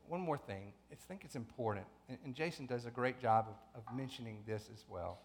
One 0.08 0.20
more 0.20 0.38
thing, 0.38 0.72
I 0.92 0.96
think 1.08 1.22
it's 1.24 1.34
important, 1.34 1.86
and 2.24 2.34
Jason 2.34 2.66
does 2.66 2.86
a 2.86 2.90
great 2.90 3.20
job 3.20 3.46
of, 3.48 3.82
of 3.82 3.96
mentioning 3.96 4.42
this 4.46 4.68
as 4.72 4.84
well. 4.88 5.18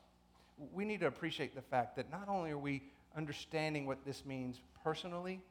We 0.74 0.86
need 0.86 1.02
to 1.02 1.08
appreciate 1.08 1.56
the 1.56 1.62
fact 1.62 1.96
that 1.98 2.10
not 2.10 2.28
only 2.28 2.52
are 2.52 2.58
we 2.58 2.84
understanding 3.16 3.86
what 3.86 4.06
this 4.06 4.26
means 4.26 4.62
personally, 4.84 5.42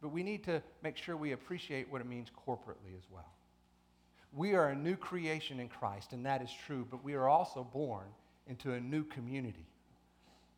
but 0.00 0.08
we 0.08 0.22
need 0.22 0.44
to 0.44 0.62
make 0.82 0.96
sure 0.96 1.16
we 1.16 1.32
appreciate 1.32 1.90
what 1.90 2.00
it 2.00 2.06
means 2.06 2.28
corporately 2.46 2.96
as 2.96 3.04
well. 3.10 3.32
We 4.34 4.54
are 4.54 4.68
a 4.68 4.74
new 4.74 4.96
creation 4.96 5.60
in 5.60 5.68
Christ, 5.68 6.12
and 6.12 6.26
that 6.26 6.42
is 6.42 6.50
true, 6.66 6.86
but 6.90 7.02
we 7.02 7.14
are 7.14 7.28
also 7.28 7.64
born 7.64 8.06
into 8.48 8.72
a 8.72 8.80
new 8.80 9.04
community 9.04 9.66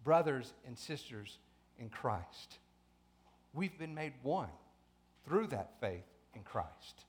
brothers 0.04 0.54
and 0.66 0.78
sisters 0.78 1.38
in 1.78 1.90
Christ. 1.90 2.58
We've 3.52 3.78
been 3.78 3.94
made 3.94 4.12
one 4.22 4.48
through 5.26 5.48
that 5.48 5.72
faith 5.80 6.06
in 6.34 6.42
Christ. 6.42 7.04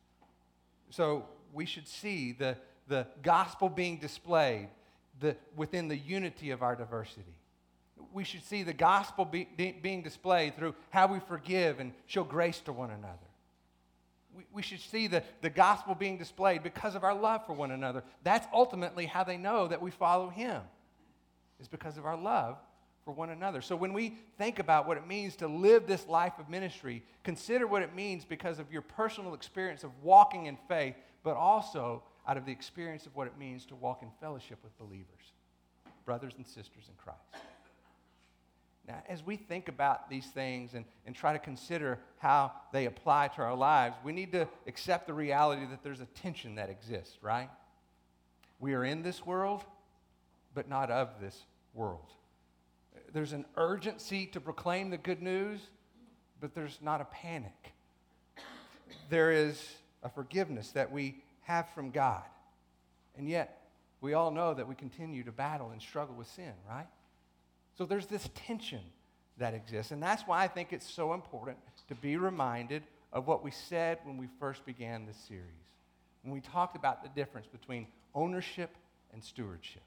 So 0.90 1.26
we 1.54 1.66
should 1.66 1.88
see 1.88 2.32
the, 2.32 2.58
the 2.88 3.08
gospel 3.24 3.70
being 3.70 3.98
displayed 3.98 4.70
the, 5.20 5.36
within 5.56 5.88
the 5.88 5.98
unity 5.98 6.52
of 6.52 6.62
our 6.62 6.76
diversity. 6.76 7.36
We 8.14 8.24
should 8.24 8.44
see 8.44 8.64
the 8.64 8.74
gospel 8.74 9.26
be, 9.26 9.48
being 9.82 10.02
displayed 10.02 10.56
through 10.56 10.76
how 10.90 11.08
we 11.08 11.20
forgive 11.20 11.80
and 11.80 11.94
show 12.08 12.24
grace 12.24 12.60
to 12.62 12.74
one 12.74 12.92
another. 12.92 13.18
We, 14.36 14.46
we 14.54 14.62
should 14.62 14.80
see 14.80 15.08
the, 15.08 15.24
the 15.42 15.50
gospel 15.50 15.96
being 15.96 16.18
displayed 16.18 16.64
because 16.64 16.96
of 16.96 17.04
our 17.04 17.14
love 17.14 17.46
for 17.46 17.54
one 17.54 17.72
another. 17.72 18.04
That's 18.24 18.48
ultimately 18.54 19.06
how 19.06 19.24
they 19.24 19.38
know 19.38 19.68
that 19.68 19.82
we 19.82 19.92
follow 19.92 20.30
Him, 20.30 20.62
is 21.60 21.68
because 21.68 21.98
of 21.98 22.06
our 22.06 22.18
love 22.18 22.58
for 23.10 23.16
one 23.16 23.32
another. 23.32 23.60
So 23.60 23.76
when 23.76 23.92
we 23.92 24.14
think 24.38 24.60
about 24.60 24.88
what 24.88 24.96
it 24.96 25.08
means 25.08 25.36
to 25.38 25.48
live 25.48 25.88
this 25.88 26.08
life 26.08 26.34
of 26.38 26.48
ministry, 26.48 27.02
consider 27.24 27.66
what 27.66 27.82
it 27.82 27.96
means 27.96 28.24
because 28.24 28.60
of 28.60 28.72
your 28.72 28.84
personal 28.84 29.34
experience 29.34 29.84
of 29.84 29.90
walking 30.04 30.46
in 30.46 30.60
faith, 30.68 30.94
but 31.24 31.36
also 31.36 32.04
out 32.28 32.38
of 32.38 32.46
the 32.46 32.52
experience 32.52 33.08
of 33.08 33.16
what 33.16 33.26
it 33.26 33.36
means 33.36 33.66
to 33.66 33.76
walk 33.76 34.04
in 34.04 34.10
fellowship 34.20 34.60
with 34.64 34.78
believers. 34.78 35.34
brothers 36.06 36.34
and 36.38 36.46
sisters 36.46 36.84
in 36.88 36.94
Christ. 37.04 37.44
Now, 38.88 39.02
as 39.08 39.26
we 39.26 39.38
think 39.38 39.70
about 39.70 40.08
these 40.08 40.28
things 40.28 40.76
and, 40.76 40.86
and 41.08 41.16
try 41.16 41.34
to 41.34 41.40
consider 41.40 41.98
how 42.20 42.52
they 42.72 42.86
apply 42.86 43.30
to 43.30 43.42
our 43.42 43.56
lives, 43.56 43.96
we 44.04 44.12
need 44.12 44.32
to 44.34 44.48
accept 44.68 45.08
the 45.08 45.16
reality 45.16 45.66
that 45.66 45.82
there's 45.82 46.02
a 46.02 46.06
tension 46.06 46.54
that 46.56 46.70
exists, 46.70 47.18
right? 47.24 47.50
We 48.60 48.76
are 48.76 48.86
in 48.86 49.02
this 49.02 49.26
world, 49.26 49.64
but 50.54 50.70
not 50.70 50.92
of 50.92 51.20
this 51.20 51.46
world. 51.74 52.12
There's 53.14 53.34
an 53.34 53.46
urgency 53.58 54.26
to 54.28 54.40
proclaim 54.40 54.90
the 54.90 54.98
good 54.98 55.22
news, 55.22 55.60
but 56.40 56.54
there's 56.54 56.80
not 56.82 57.02
a 57.02 57.06
panic. 57.06 57.74
There 59.10 59.32
is 59.32 59.62
a 60.04 60.10
forgiveness 60.10 60.72
that 60.72 60.92
we 60.92 61.22
have 61.42 61.68
from 61.70 61.92
God. 61.92 62.24
And 63.18 63.28
yet, 63.28 63.62
we 64.02 64.14
all 64.14 64.32
know 64.32 64.54
that 64.54 64.68
we 64.68 64.76
continue 64.76 65.24
to 65.24 65.32
battle 65.32 65.72
and 65.72 65.82
struggle 65.82 66.16
with 66.16 66.28
sin, 66.28 66.54
right? 66.70 66.88
So 67.78 67.86
there's 67.86 68.06
this 68.06 68.30
tension 68.34 68.82
that 69.38 69.54
exists. 69.54 69.92
And 69.92 70.02
that's 70.02 70.24
why 70.24 70.44
I 70.44 70.48
think 70.48 70.72
it's 70.72 70.90
so 70.90 71.14
important 71.14 71.58
to 71.88 71.96
be 71.96 72.18
reminded 72.18 72.84
of 73.12 73.28
what 73.28 73.44
we 73.44 73.52
said 73.52 73.98
when 74.04 74.18
we 74.18 74.28
first 74.40 74.66
began 74.66 75.06
this 75.06 75.18
series. 75.28 75.44
When 76.24 76.34
we 76.34 76.42
talked 76.42 76.76
about 76.76 77.04
the 77.04 77.10
difference 77.10 77.48
between 77.48 77.88
ownership 78.14 78.70
and 79.14 79.24
stewardship. 79.24 79.82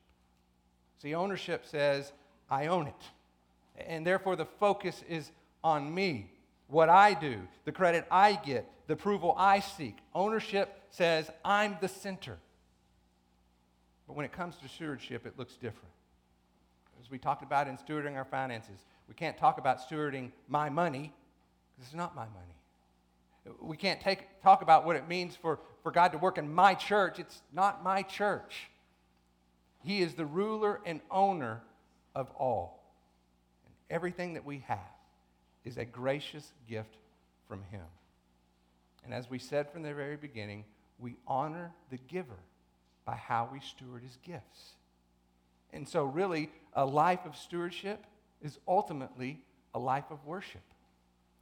See, 1.01 1.15
ownership 1.15 1.65
says, 1.67 2.13
I 2.53 2.67
own 2.67 2.87
it. 2.87 3.85
And 3.89 4.07
therefore, 4.07 4.37
the 4.37 4.45
focus 4.45 5.03
is 5.09 5.33
on 5.65 5.93
me, 5.93 6.31
what 6.69 6.91
I 6.91 7.15
do, 7.15 7.41
the 7.65 7.73
credit 7.73 8.07
I 8.11 8.35
get, 8.35 8.71
the 8.87 8.93
approval 8.93 9.35
I 9.39 9.61
seek. 9.61 9.97
Ownership 10.15 10.83
says, 10.91 11.31
I'm 11.43 11.79
the 11.81 11.89
center. 11.89 12.37
But 14.07 14.17
when 14.17 14.27
it 14.27 14.33
comes 14.33 14.57
to 14.57 14.69
stewardship, 14.69 15.25
it 15.25 15.39
looks 15.39 15.55
different. 15.55 15.95
As 17.01 17.11
we 17.11 17.17
talked 17.17 17.43
about 17.43 17.69
in 17.69 17.79
stewarding 17.79 18.17
our 18.17 18.27
finances, 18.27 18.85
we 19.09 19.15
can't 19.15 19.39
talk 19.39 19.57
about 19.57 19.81
stewarding 19.89 20.31
my 20.47 20.69
money 20.69 21.11
because 21.75 21.89
it's 21.89 21.97
not 21.97 22.15
my 22.15 22.27
money. 22.27 23.57
We 23.63 23.79
can't 23.79 24.01
take, 24.01 24.43
talk 24.43 24.61
about 24.61 24.85
what 24.85 24.97
it 24.97 25.09
means 25.09 25.35
for, 25.35 25.59
for 25.83 25.91
God 25.91 26.13
to 26.13 26.19
work 26.19 26.37
in 26.37 26.53
my 26.53 26.75
church. 26.75 27.19
It's 27.19 27.41
not 27.51 27.83
my 27.83 28.03
church. 28.03 28.69
He 29.83 30.03
is 30.03 30.15
the 30.15 30.27
ruler 30.27 30.81
and 30.85 31.01
owner 31.11 31.63
of 32.15 32.31
all. 32.39 32.83
And 33.67 33.75
everything 33.91 34.35
that 34.35 34.45
we 34.45 34.65
have 34.67 34.79
is 35.65 35.79
a 35.79 35.85
gracious 35.85 36.53
gift 36.69 36.97
from 37.49 37.63
Him. 37.71 37.85
And 39.05 39.13
as 39.13 39.29
we 39.29 39.39
said 39.39 39.71
from 39.71 39.83
the 39.83 39.95
very 39.95 40.17
beginning, 40.17 40.65
we 40.99 41.17
honor 41.27 41.73
the 41.91 41.99
giver 41.99 42.39
by 43.05 43.17
how 43.17 43.49
we 43.53 43.61
steward 43.61 44.03
his 44.03 44.17
gifts. 44.25 44.75
And 45.73 45.89
so, 45.89 46.05
really, 46.05 46.51
a 46.75 46.85
life 46.85 47.21
of 47.25 47.37
stewardship 47.37 48.05
is 48.41 48.59
ultimately 48.69 49.41
a 49.75 49.79
life 49.79 50.11
of 50.11 50.25
worship. 50.25 50.63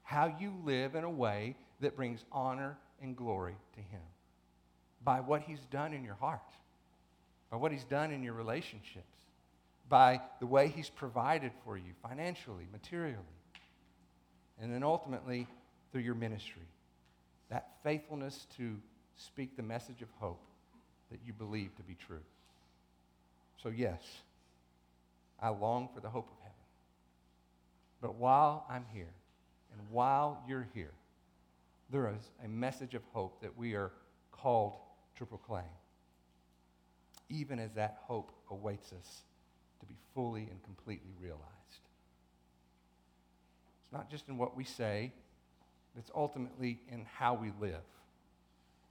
How 0.02 0.34
you 0.40 0.54
live 0.64 0.94
in 0.94 1.04
a 1.04 1.10
way 1.10 1.56
that 1.80 1.96
brings 1.96 2.24
honor 2.32 2.78
and 3.02 3.16
glory 3.16 3.56
to 3.74 3.80
him 3.80 4.00
by 5.04 5.20
what 5.20 5.42
he's 5.42 5.66
done 5.70 5.92
in 5.92 6.04
your 6.04 6.14
heart, 6.14 6.40
by 7.50 7.56
what 7.56 7.72
he's 7.72 7.84
done 7.84 8.12
in 8.12 8.22
your 8.22 8.34
relationships, 8.34 9.16
by 9.90 10.20
the 10.38 10.46
way 10.46 10.68
he's 10.68 10.88
provided 10.88 11.50
for 11.64 11.76
you 11.76 11.92
financially, 12.00 12.66
materially, 12.72 13.16
and 14.62 14.72
then 14.72 14.82
ultimately 14.84 15.46
through 15.90 16.02
your 16.02 16.14
ministry. 16.14 16.62
That 17.50 17.72
faithfulness 17.82 18.46
to 18.56 18.76
speak 19.16 19.56
the 19.56 19.62
message 19.64 20.00
of 20.00 20.08
hope 20.18 20.40
that 21.10 21.18
you 21.26 21.32
believe 21.32 21.74
to 21.76 21.82
be 21.82 21.96
true. 22.06 22.22
So, 23.60 23.68
yes, 23.68 24.00
I 25.40 25.48
long 25.48 25.88
for 25.92 26.00
the 26.00 26.08
hope 26.08 26.28
of 26.30 26.38
heaven. 26.38 26.54
But 28.00 28.14
while 28.14 28.64
I'm 28.70 28.86
here, 28.94 29.12
and 29.72 29.80
while 29.90 30.42
you're 30.48 30.68
here, 30.72 30.92
there 31.90 32.08
is 32.08 32.30
a 32.44 32.48
message 32.48 32.94
of 32.94 33.02
hope 33.12 33.42
that 33.42 33.58
we 33.58 33.74
are 33.74 33.90
called 34.30 34.74
to 35.16 35.26
proclaim, 35.26 35.64
even 37.28 37.58
as 37.58 37.72
that 37.72 37.98
hope 38.06 38.30
awaits 38.50 38.92
us 38.92 39.22
to 39.80 39.86
be 39.86 39.96
fully 40.14 40.48
and 40.50 40.62
completely 40.62 41.12
realized. 41.20 41.44
It's 43.82 43.92
not 43.92 44.10
just 44.10 44.28
in 44.28 44.38
what 44.38 44.56
we 44.56 44.64
say, 44.64 45.12
it's 45.98 46.10
ultimately 46.14 46.80
in 46.88 47.04
how 47.12 47.34
we 47.34 47.52
live. 47.60 47.82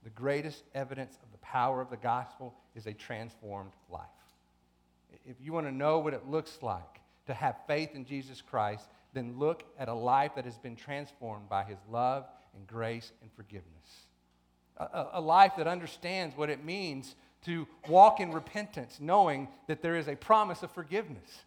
The 0.04 0.10
greatest 0.10 0.64
evidence 0.74 1.18
of 1.22 1.30
the 1.32 1.38
power 1.38 1.80
of 1.80 1.90
the 1.90 1.96
gospel 1.96 2.54
is 2.74 2.86
a 2.86 2.92
transformed 2.92 3.72
life. 3.90 4.06
If 5.26 5.36
you 5.40 5.52
want 5.52 5.66
to 5.66 5.72
know 5.72 5.98
what 5.98 6.14
it 6.14 6.28
looks 6.28 6.58
like 6.62 7.00
to 7.26 7.34
have 7.34 7.56
faith 7.66 7.94
in 7.94 8.04
Jesus 8.04 8.40
Christ, 8.40 8.88
then 9.12 9.38
look 9.38 9.64
at 9.78 9.88
a 9.88 9.94
life 9.94 10.34
that 10.36 10.44
has 10.44 10.58
been 10.58 10.76
transformed 10.76 11.48
by 11.48 11.64
his 11.64 11.78
love 11.90 12.26
and 12.54 12.66
grace 12.66 13.12
and 13.22 13.30
forgiveness. 13.32 14.06
A, 14.76 15.06
a, 15.14 15.20
life 15.20 15.52
that 15.58 15.66
understands 15.66 16.36
what 16.36 16.48
it 16.48 16.64
means 16.64 17.14
to 17.44 17.66
walk 17.88 18.20
in 18.20 18.32
repentance, 18.32 18.98
knowing 19.00 19.48
that 19.66 19.82
there 19.82 19.96
is 19.96 20.08
a 20.08 20.16
promise 20.16 20.62
of 20.62 20.70
forgiveness, 20.72 21.44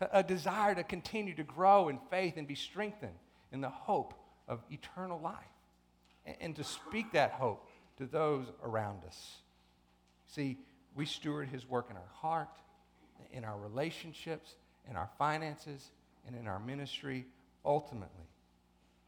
a, 0.00 0.22
desire 0.22 0.74
to 0.74 0.82
continue 0.82 1.34
to 1.34 1.42
grow 1.42 1.88
in 1.88 1.98
faith 2.10 2.36
and 2.36 2.46
be 2.46 2.54
strengthened 2.54 3.14
in 3.52 3.60
the 3.60 3.68
hope 3.68 4.14
of 4.48 4.60
eternal 4.70 5.20
life, 5.20 5.36
and 6.40 6.56
to 6.56 6.64
speak 6.64 7.12
that 7.12 7.32
hope 7.32 7.68
to 7.96 8.06
those 8.06 8.46
around 8.62 9.04
us. 9.06 9.36
See, 10.26 10.58
we 10.94 11.06
steward 11.06 11.48
his 11.48 11.68
work 11.68 11.88
in 11.90 11.96
our 11.96 12.02
heart, 12.14 12.56
in 13.32 13.44
our 13.44 13.56
relationships, 13.58 14.54
in 14.88 14.96
our 14.96 15.08
finances, 15.18 15.90
and 16.26 16.36
in 16.36 16.46
our 16.46 16.58
ministry, 16.58 17.26
ultimately 17.64 18.08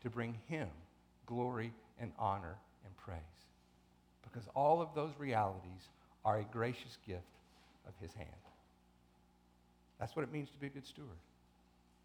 to 0.03 0.11
bring 0.11 0.39
him 0.47 0.69
glory 1.27 1.73
and 1.99 2.13
honor 2.19 2.57
and 2.85 2.97
praise. 2.97 3.19
Because 4.23 4.49
all 4.55 4.81
of 4.81 4.95
those 4.95 5.11
realities 5.19 5.89
are 6.25 6.39
a 6.39 6.45
gracious 6.45 6.99
gift 7.07 7.23
of 7.87 7.93
his 8.01 8.13
hand. 8.15 8.29
That's 9.99 10.17
what 10.17 10.23
it 10.23 10.33
means 10.33 10.51
to 10.51 10.59
be 10.59 10.67
a 10.67 10.71
good 10.71 10.87
steward. 10.87 11.09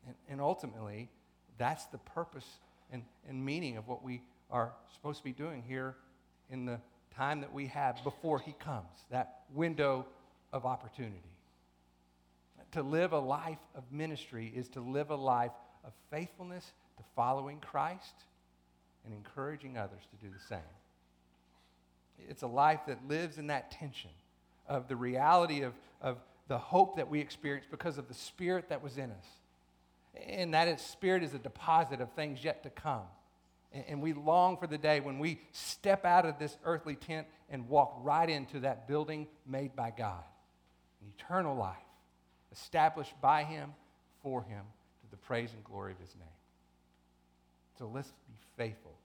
And, 0.06 0.16
and 0.30 0.42
ultimately, 0.42 1.10
that's 1.58 1.86
the 1.86 1.98
purpose 1.98 2.46
and, 2.92 3.04
and 3.28 3.44
meaning 3.44 3.78
of 3.78 3.88
what 3.88 4.04
we 4.04 4.22
are 4.52 4.72
supposed 4.94 5.20
to 5.20 5.24
be 5.24 5.32
doing 5.32 5.64
here 5.68 5.96
in 6.50 6.66
the 6.66 6.80
time 7.16 7.42
that 7.42 7.54
we 7.54 7.68
have 7.68 8.04
before 8.04 8.40
he 8.40 8.54
comes, 8.54 8.88
that 9.12 9.42
window 9.54 10.06
of 10.54 10.66
opportunity. 10.66 11.22
To 12.74 12.84
live 12.84 13.14
a 13.14 13.20
life 13.20 13.60
of 13.76 13.84
ministry 13.92 14.52
is 14.56 14.68
to 14.70 14.82
live 14.82 15.10
a 15.10 15.16
life 15.16 15.52
of 15.84 15.92
faithfulness 16.12 16.72
to 16.98 17.04
following 17.16 17.60
Christ 17.60 18.14
and 19.06 19.14
encouraging 19.14 19.78
others 19.78 20.02
to 20.12 20.26
do 20.26 20.32
the 20.32 20.40
same. 20.48 20.60
It's 22.28 22.42
a 22.42 22.48
life 22.48 22.82
that 22.88 23.08
lives 23.08 23.38
in 23.38 23.48
that 23.48 23.72
tension 23.72 24.12
of 24.68 24.88
the 24.88 24.96
reality 24.96 25.62
of, 25.62 25.74
of 26.02 26.18
the 26.48 26.58
hope 26.58 26.96
that 26.98 27.10
we 27.10 27.20
experience 27.20 27.66
because 27.70 27.98
of 27.98 28.08
the 28.08 28.14
Spirit 28.14 28.70
that 28.70 28.84
was 28.84 28.98
in 28.98 29.12
us. 29.12 29.26
And 30.28 30.54
that 30.54 30.80
Spirit 30.80 31.24
is 31.24 31.34
a 31.34 31.40
deposit 31.40 32.02
of 32.02 32.12
things 32.14 32.44
yet 32.44 32.64
to 32.64 32.70
come. 32.70 33.04
And 33.72 34.02
we 34.02 34.14
long 34.14 34.58
for 34.58 34.66
the 34.66 34.78
day 34.78 35.00
when 35.00 35.20
we 35.20 35.40
step 35.52 36.04
out 36.04 36.26
of 36.26 36.40
this 36.40 36.58
earthly 36.66 36.96
tent 36.96 37.28
and 37.52 37.70
walk 37.70 38.00
right 38.02 38.28
into 38.28 38.62
that 38.62 38.88
building 38.88 39.28
made 39.46 39.76
by 39.76 39.94
God. 39.96 40.24
An 41.02 41.14
eternal 41.18 41.56
life 41.56 41.78
established 42.52 43.14
by 43.22 43.44
Him, 43.44 43.74
for 44.24 44.42
Him, 44.42 44.64
to 45.02 45.12
the 45.12 45.18
praise 45.18 45.54
and 45.54 45.64
glory 45.64 45.92
of 45.92 46.00
His 46.00 46.16
name. 46.16 46.28
So 47.78 47.90
let's 47.94 48.10
be 48.10 48.34
faithful 48.58 48.96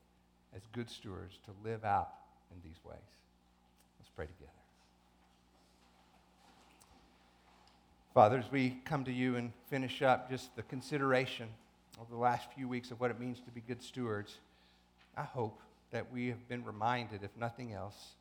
as 0.57 0.63
good 0.73 0.89
stewards 0.89 1.39
to 1.45 1.69
live 1.69 1.85
out 1.85 2.09
in 2.55 2.69
these 2.69 2.79
ways. 2.85 2.97
Let's 3.99 4.11
pray 4.15 4.27
together. 4.27 4.51
Father, 8.15 8.39
as 8.39 8.51
we 8.51 8.79
come 8.85 9.05
to 9.05 9.13
you 9.13 9.37
and 9.37 9.53
finish 9.69 10.01
up 10.01 10.31
just 10.31 10.55
the 10.55 10.63
consideration 10.63 11.49
over 12.01 12.11
the 12.11 12.21
last 12.21 12.49
few 12.55 12.69
weeks 12.69 12.91
of 12.91 13.01
what 13.01 13.11
it 13.11 13.21
means 13.21 13.41
to 13.41 13.51
be 13.51 13.61
good 13.61 13.83
stewards. 13.83 14.39
I 15.17 15.23
hope 15.23 15.61
that 15.91 16.11
we 16.13 16.29
have 16.29 16.49
been 16.49 16.65
reminded, 16.65 17.23
if 17.23 17.31
nothing 17.37 17.73
else, 17.73 18.15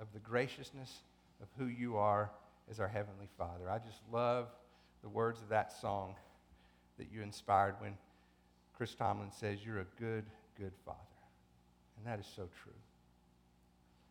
of 0.00 0.06
the 0.12 0.18
graciousness 0.20 1.00
of 1.42 1.48
who 1.58 1.66
you 1.66 1.96
are 1.96 2.30
as 2.70 2.80
our 2.80 2.88
Heavenly 2.88 3.28
Father. 3.36 3.70
I 3.70 3.78
just 3.78 4.00
love 4.12 4.48
the 5.02 5.08
words 5.08 5.40
of 5.42 5.48
that 5.50 5.72
song 5.72 6.14
that 6.98 7.08
you 7.12 7.22
inspired 7.22 7.74
when 7.80 7.96
Chris 8.76 8.94
Tomlin 8.94 9.30
says, 9.30 9.58
You're 9.64 9.80
a 9.80 9.86
good, 10.00 10.24
good 10.58 10.72
Father. 10.84 10.98
And 11.96 12.06
that 12.06 12.18
is 12.18 12.26
so 12.34 12.48
true. 12.62 12.72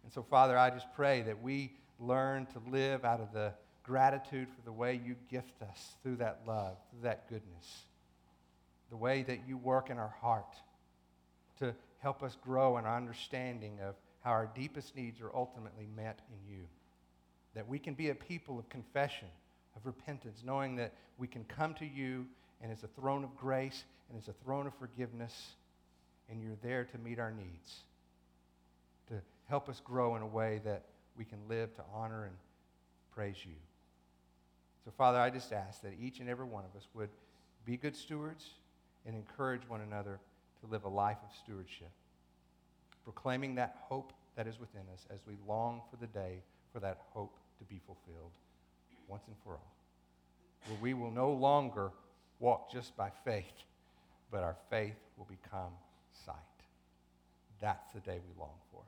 And 0.05 0.13
so, 0.13 0.21
Father, 0.21 0.55
I 0.55 0.69
just 0.69 0.85
pray 0.93 1.23
that 1.23 1.41
we 1.41 1.73
learn 1.99 2.45
to 2.53 2.61
live 2.69 3.03
out 3.03 3.19
of 3.19 3.33
the 3.33 3.53
gratitude 3.81 4.47
for 4.55 4.61
the 4.63 4.71
way 4.71 5.01
you 5.03 5.15
gift 5.31 5.63
us 5.63 5.95
through 6.03 6.17
that 6.17 6.41
love, 6.47 6.77
through 6.91 7.01
that 7.01 7.27
goodness, 7.27 7.85
the 8.91 8.97
way 8.97 9.23
that 9.23 9.39
you 9.47 9.57
work 9.57 9.89
in 9.89 9.97
our 9.97 10.13
heart 10.21 10.55
to 11.57 11.73
help 11.97 12.21
us 12.21 12.37
grow 12.43 12.77
in 12.77 12.85
our 12.85 12.95
understanding 12.95 13.79
of 13.81 13.95
how 14.21 14.29
our 14.29 14.47
deepest 14.53 14.95
needs 14.95 15.19
are 15.21 15.31
ultimately 15.33 15.87
met 15.95 16.19
in 16.29 16.53
you. 16.53 16.61
That 17.55 17.67
we 17.67 17.79
can 17.79 17.95
be 17.95 18.09
a 18.09 18.15
people 18.15 18.59
of 18.59 18.69
confession, 18.69 19.27
of 19.75 19.87
repentance, 19.87 20.43
knowing 20.45 20.75
that 20.75 20.93
we 21.17 21.27
can 21.27 21.45
come 21.45 21.73
to 21.75 21.85
you 21.85 22.27
and 22.61 22.71
it's 22.71 22.83
a 22.83 22.87
throne 22.99 23.23
of 23.23 23.35
grace 23.35 23.83
and 24.09 24.19
it's 24.19 24.27
a 24.27 24.33
throne 24.43 24.67
of 24.67 24.73
forgiveness, 24.75 25.55
and 26.29 26.43
you're 26.43 26.57
there 26.61 26.83
to 26.83 26.97
meet 26.99 27.17
our 27.17 27.31
needs, 27.31 27.83
help 29.47 29.69
us 29.69 29.81
grow 29.83 30.15
in 30.15 30.21
a 30.21 30.27
way 30.27 30.61
that 30.65 30.83
we 31.17 31.25
can 31.25 31.39
live 31.47 31.75
to 31.75 31.83
honor 31.93 32.25
and 32.25 32.35
praise 33.13 33.37
you. 33.45 33.55
So, 34.83 34.91
Father, 34.97 35.19
I 35.19 35.29
just 35.29 35.51
ask 35.51 35.81
that 35.81 35.93
each 35.99 36.19
and 36.19 36.29
every 36.29 36.45
one 36.45 36.63
of 36.63 36.75
us 36.75 36.87
would 36.93 37.09
be 37.65 37.77
good 37.77 37.95
stewards 37.95 38.45
and 39.05 39.15
encourage 39.15 39.67
one 39.67 39.81
another 39.81 40.19
to 40.61 40.71
live 40.71 40.83
a 40.83 40.89
life 40.89 41.17
of 41.27 41.35
stewardship, 41.35 41.91
proclaiming 43.03 43.55
that 43.55 43.77
hope 43.81 44.13
that 44.35 44.47
is 44.47 44.59
within 44.59 44.81
us 44.93 45.05
as 45.09 45.19
we 45.27 45.35
long 45.47 45.81
for 45.89 45.97
the 45.97 46.07
day 46.07 46.41
for 46.73 46.79
that 46.79 46.99
hope 47.13 47.37
to 47.57 47.63
be 47.65 47.79
fulfilled 47.85 48.33
once 49.07 49.23
and 49.27 49.35
for 49.43 49.53
all. 49.53 49.73
Where 50.67 50.77
we 50.81 50.93
will 50.93 51.11
no 51.11 51.31
longer 51.31 51.91
walk 52.39 52.71
just 52.71 52.95
by 52.97 53.11
faith, 53.23 53.63
but 54.31 54.43
our 54.43 54.57
faith 54.69 54.97
will 55.17 55.25
become 55.25 55.71
sight. 56.25 56.35
That's 57.61 57.93
the 57.93 57.99
day 58.01 58.19
we 58.27 58.39
long 58.39 58.55
for. 58.71 58.81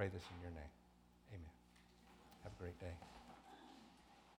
Pray 0.00 0.08
this 0.08 0.24
in 0.34 0.40
your 0.40 0.50
name. 0.52 0.72
Amen. 1.28 1.52
Have 2.42 2.52
a 2.58 2.62
great 2.62 2.80
day. 2.80 3.19